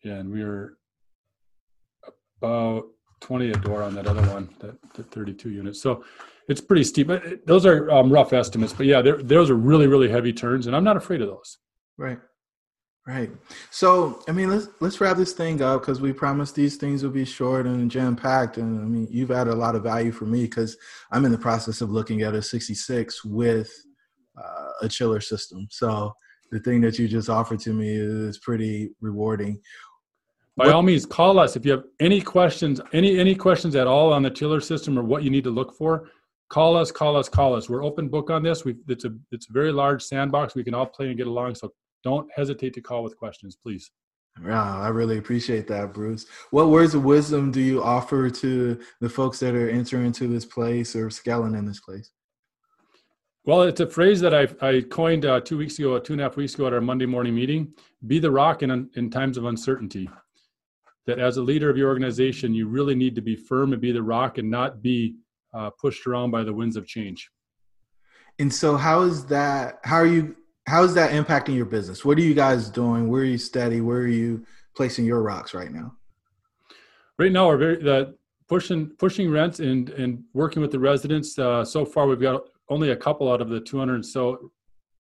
yeah, 0.04 0.16
and 0.16 0.30
we 0.30 0.44
were 0.44 0.76
about 2.40 2.85
20 3.22 3.50
a 3.50 3.54
door 3.54 3.82
on 3.82 3.94
that 3.94 4.06
other 4.06 4.22
one, 4.32 4.50
that, 4.61 4.76
that 4.94 5.11
32 5.11 5.50
units. 5.50 5.80
So 5.80 6.04
it's 6.48 6.61
pretty 6.61 6.85
steep. 6.85 7.11
Those 7.46 7.64
are 7.64 7.90
um, 7.90 8.12
rough 8.12 8.32
estimates. 8.32 8.72
But 8.72 8.87
yeah, 8.87 9.00
those 9.00 9.48
are 9.48 9.54
really, 9.54 9.87
really 9.87 10.08
heavy 10.08 10.32
turns, 10.32 10.66
and 10.66 10.76
I'm 10.76 10.85
not 10.85 10.96
afraid 10.96 11.22
of 11.22 11.28
those. 11.28 11.58
Right. 11.96 12.18
Right. 13.06 13.30
So, 13.72 14.22
I 14.28 14.32
mean, 14.32 14.48
let's 14.48 14.68
let's 14.78 15.00
wrap 15.00 15.16
this 15.16 15.32
thing 15.32 15.61
up 15.61 15.80
because 15.80 16.00
we 16.00 16.12
promised 16.12 16.54
these 16.54 16.76
things 16.76 17.02
will 17.02 17.11
be 17.11 17.24
short 17.24 17.66
and 17.66 17.90
jam 17.90 18.14
packed. 18.14 18.58
And 18.58 18.80
I 18.80 18.85
mean, 18.85 19.08
you've 19.11 19.32
added 19.32 19.52
a 19.52 19.56
lot 19.56 19.74
of 19.74 19.82
value 19.82 20.12
for 20.12 20.24
me 20.24 20.42
because 20.42 20.76
I'm 21.11 21.24
in 21.24 21.32
the 21.32 21.38
process 21.38 21.80
of 21.80 21.90
looking 21.90 22.22
at 22.22 22.35
a 22.35 22.40
66 22.40 23.24
with 23.24 23.72
uh, 24.38 24.68
a 24.82 24.88
chiller 24.88 25.20
system. 25.20 25.66
So 25.68 26.14
the 26.52 26.61
thing 26.61 26.80
that 26.82 26.96
you 26.96 27.08
just 27.08 27.28
offered 27.28 27.58
to 27.61 27.72
me 27.72 27.90
is 27.92 28.38
pretty 28.38 28.90
rewarding. 29.00 29.61
By 30.62 30.70
all 30.70 30.83
means, 30.83 31.05
call 31.05 31.40
us 31.40 31.57
if 31.57 31.66
you 31.66 31.72
have 31.72 31.85
any 31.98 32.20
questions, 32.20 32.81
any 32.92 33.18
any 33.18 33.35
questions 33.35 33.75
at 33.75 33.88
all 33.88 34.12
on 34.12 34.22
the 34.22 34.31
chiller 34.31 34.61
system 34.61 34.96
or 34.96 35.03
what 35.03 35.25
you 35.25 35.31
need 35.31 35.42
to 35.42 35.51
look 35.51 35.77
for. 35.77 36.09
Call 36.51 36.77
us, 36.77 36.92
call 36.92 37.16
us, 37.16 37.29
call 37.29 37.57
us. 37.57 37.68
We're 37.68 37.83
open 37.83 38.09
book 38.09 38.31
on 38.31 38.44
this. 38.44 38.64
We 38.64 38.77
it's 38.87 39.05
a 39.05 39.11
it's 39.33 39.48
a 39.51 39.53
very 39.53 39.72
large 39.72 40.05
sandbox. 40.05 40.55
We 40.55 40.62
can 40.62 40.72
all 40.72 40.87
play 40.87 41.09
and 41.09 41.16
get 41.16 41.27
along. 41.27 41.57
So 41.57 41.72
don't 42.05 42.31
hesitate 42.37 42.75
to 42.75 42.81
call 42.81 43.03
with 43.03 43.16
questions, 43.16 43.57
please. 43.61 43.90
Wow, 44.40 44.81
I 44.81 44.88
really 44.88 45.18
appreciate 45.18 45.66
that, 45.66 45.92
Bruce. 45.92 46.27
What 46.53 46.68
words 46.68 46.94
of 46.94 47.05
wisdom 47.05 47.51
do 47.51 47.61
you 47.61 47.83
offer 47.83 48.31
to 48.31 48.81
the 49.01 49.09
folks 49.09 49.40
that 49.40 49.57
are 49.57 49.68
entering 49.68 50.07
into 50.07 50.29
this 50.29 50.44
place 50.44 50.94
or 50.94 51.11
scaling 51.11 51.55
in 51.55 51.66
this 51.66 51.81
place? 51.81 52.12
Well, 53.44 53.62
it's 53.62 53.81
a 53.81 53.87
phrase 53.88 54.20
that 54.20 54.33
I, 54.33 54.46
I 54.66 54.83
coined 54.83 55.27
uh, 55.27 55.40
two 55.40 55.59
weeks 55.59 55.79
ago, 55.79 55.98
two 55.98 56.12
and 56.12 56.20
a 56.20 56.25
half 56.25 56.37
weeks 56.37 56.55
ago 56.55 56.68
at 56.68 56.72
our 56.72 56.81
Monday 56.81 57.07
morning 57.07 57.35
meeting. 57.35 57.75
Be 58.07 58.20
the 58.20 58.31
rock 58.31 58.62
in, 58.62 58.88
in 58.94 59.11
times 59.11 59.37
of 59.37 59.46
uncertainty. 59.46 60.09
That 61.07 61.19
as 61.19 61.37
a 61.37 61.43
leader 61.43 61.69
of 61.69 61.77
your 61.77 61.88
organization, 61.88 62.55
you 62.55 62.69
really 62.69 62.95
need 62.95 63.15
to 63.17 63.21
be 63.21 63.35
firm 63.35 63.73
and 63.73 63.83
be 63.83 63.93
the 63.93 64.03
rock 64.03 64.38
and 64.38 64.51
not 64.51 64.83
be 64.83 65.17
uh, 65.53 65.71
pushed 65.71 66.07
around 66.07 66.31
by 66.31 66.45
the 66.45 66.53
winds 66.53 66.77
of 66.77 66.87
change. 66.87 67.29
And 68.38 68.53
so, 68.53 68.77
how 68.77 69.03
is 69.03 69.27
that? 69.27 69.81
How 69.85 69.97
are 69.97 70.07
you? 70.07 70.37
How 70.67 70.85
is 70.85 70.95
that 70.95 71.11
impacting 71.11 71.57
your 71.57 71.67
business? 71.67 72.05
What 72.05 72.19
are 72.19 72.23
you 72.23 72.35
guys 72.35 72.71
doing? 72.71 73.09
Where 73.09 73.23
are 73.23 73.27
you 73.27 73.38
steady? 73.38 73.81
Where 73.81 73.99
are 73.99 74.09
you 74.09 74.47
placing 74.77 75.05
your 75.05 75.23
rocks 75.23 75.55
right 75.55 75.73
now? 75.73 75.97
Right 77.19 77.33
now, 77.33 77.49
we're 77.49 77.59
very 77.59 77.83
the 77.83 78.17
pushing 78.49 78.91
pushing 78.99 79.31
rents 79.31 79.61
and 79.61 79.91
and 79.91 80.23
working 80.33 80.62
with 80.62 80.71
the 80.71 80.79
residents. 80.79 81.38
Uh, 81.38 81.65
so 81.65 81.85
far, 81.85 82.07
we've 82.07 82.21
got 82.21 82.43
only 82.69 82.91
a 82.91 82.97
couple 82.97 83.31
out 83.31 83.41
of 83.41 83.49
the 83.49 83.61
200 83.61 84.05
so 84.05 84.51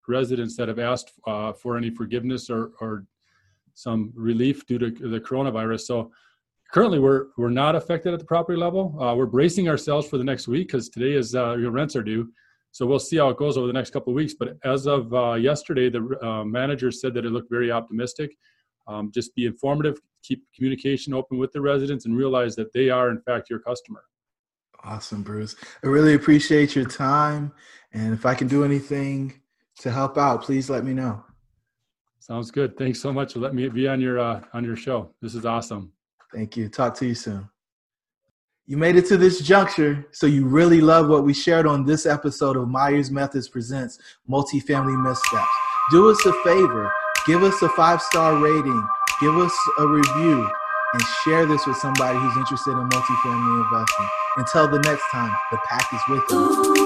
residents 0.08 0.56
that 0.56 0.68
have 0.68 0.78
asked 0.78 1.12
uh, 1.26 1.52
for 1.52 1.76
any 1.76 1.90
forgiveness 1.90 2.50
or, 2.50 2.72
or 2.80 3.06
some 3.74 4.12
relief 4.14 4.66
due 4.66 4.78
to 4.78 4.90
the 4.90 5.20
coronavirus. 5.20 5.80
So 5.82 6.10
currently 6.72 6.98
we're 6.98 7.26
we're 7.36 7.50
not 7.50 7.76
affected 7.76 8.12
at 8.12 8.18
the 8.18 8.24
property 8.24 8.58
level. 8.58 8.96
Uh, 9.00 9.14
we're 9.14 9.26
bracing 9.26 9.68
ourselves 9.68 10.08
for 10.08 10.18
the 10.18 10.24
next 10.24 10.48
week 10.48 10.68
because 10.68 10.88
today 10.88 11.12
is 11.12 11.34
uh, 11.34 11.56
your 11.56 11.70
rents 11.70 11.96
are 11.96 12.02
due. 12.02 12.30
So 12.72 12.86
we'll 12.86 12.98
see 12.98 13.18
how 13.18 13.28
it 13.28 13.36
goes 13.36 13.58
over 13.58 13.66
the 13.66 13.72
next 13.72 13.90
couple 13.90 14.12
of 14.12 14.16
weeks. 14.16 14.34
But 14.38 14.56
as 14.64 14.86
of 14.86 15.12
uh, 15.12 15.34
yesterday, 15.34 15.90
the 15.90 16.18
uh, 16.22 16.42
manager 16.44 16.90
said 16.90 17.12
that 17.14 17.26
it 17.26 17.30
looked 17.30 17.50
very 17.50 17.70
optimistic. 17.70 18.34
Um, 18.88 19.12
just 19.12 19.34
be 19.34 19.44
informative, 19.44 20.00
keep 20.22 20.42
communication 20.56 21.12
open 21.12 21.38
with 21.38 21.52
the 21.52 21.60
residents, 21.60 22.06
and 22.06 22.16
realize 22.16 22.56
that 22.56 22.72
they 22.72 22.88
are 22.88 23.10
in 23.10 23.20
fact 23.20 23.50
your 23.50 23.60
customer. 23.60 24.02
Awesome, 24.84 25.22
Bruce. 25.22 25.54
I 25.84 25.86
really 25.86 26.14
appreciate 26.14 26.74
your 26.74 26.86
time. 26.86 27.52
And 27.92 28.12
if 28.14 28.26
I 28.26 28.34
can 28.34 28.48
do 28.48 28.64
anything 28.64 29.40
to 29.80 29.90
help 29.90 30.18
out, 30.18 30.42
please 30.42 30.68
let 30.68 30.84
me 30.84 30.92
know. 30.92 31.22
Sounds 32.22 32.52
good. 32.52 32.78
Thanks 32.78 33.00
so 33.00 33.12
much 33.12 33.32
for 33.32 33.40
letting 33.40 33.56
me 33.56 33.68
be 33.68 33.88
on 33.88 34.00
your 34.00 34.20
uh, 34.20 34.42
on 34.52 34.62
your 34.62 34.76
show. 34.76 35.10
This 35.20 35.34
is 35.34 35.44
awesome. 35.44 35.90
Thank 36.32 36.56
you. 36.56 36.68
Talk 36.68 36.94
to 36.98 37.06
you 37.06 37.16
soon. 37.16 37.48
You 38.64 38.76
made 38.76 38.94
it 38.94 39.06
to 39.06 39.16
this 39.16 39.40
juncture, 39.40 40.06
so 40.12 40.26
you 40.26 40.46
really 40.46 40.80
love 40.80 41.08
what 41.08 41.24
we 41.24 41.34
shared 41.34 41.66
on 41.66 41.84
this 41.84 42.06
episode 42.06 42.56
of 42.56 42.68
Myers 42.68 43.10
Methods 43.10 43.48
Presents 43.48 43.98
Multifamily 44.30 45.02
Missteps. 45.02 45.50
Do 45.90 46.12
us 46.12 46.24
a 46.24 46.32
favor, 46.44 46.92
give 47.26 47.42
us 47.42 47.60
a 47.60 47.68
five 47.70 48.00
star 48.00 48.36
rating, 48.36 48.86
give 49.20 49.36
us 49.36 49.52
a 49.80 49.88
review, 49.88 50.48
and 50.92 51.02
share 51.24 51.44
this 51.44 51.66
with 51.66 51.76
somebody 51.78 52.16
who's 52.20 52.36
interested 52.36 52.70
in 52.70 52.88
multifamily 52.88 53.64
investing. 53.64 54.08
Until 54.36 54.68
the 54.68 54.78
next 54.78 55.02
time, 55.10 55.36
the 55.50 55.58
pack 55.68 55.92
is 55.92 56.00
with 56.08 56.22
you. 56.30 56.81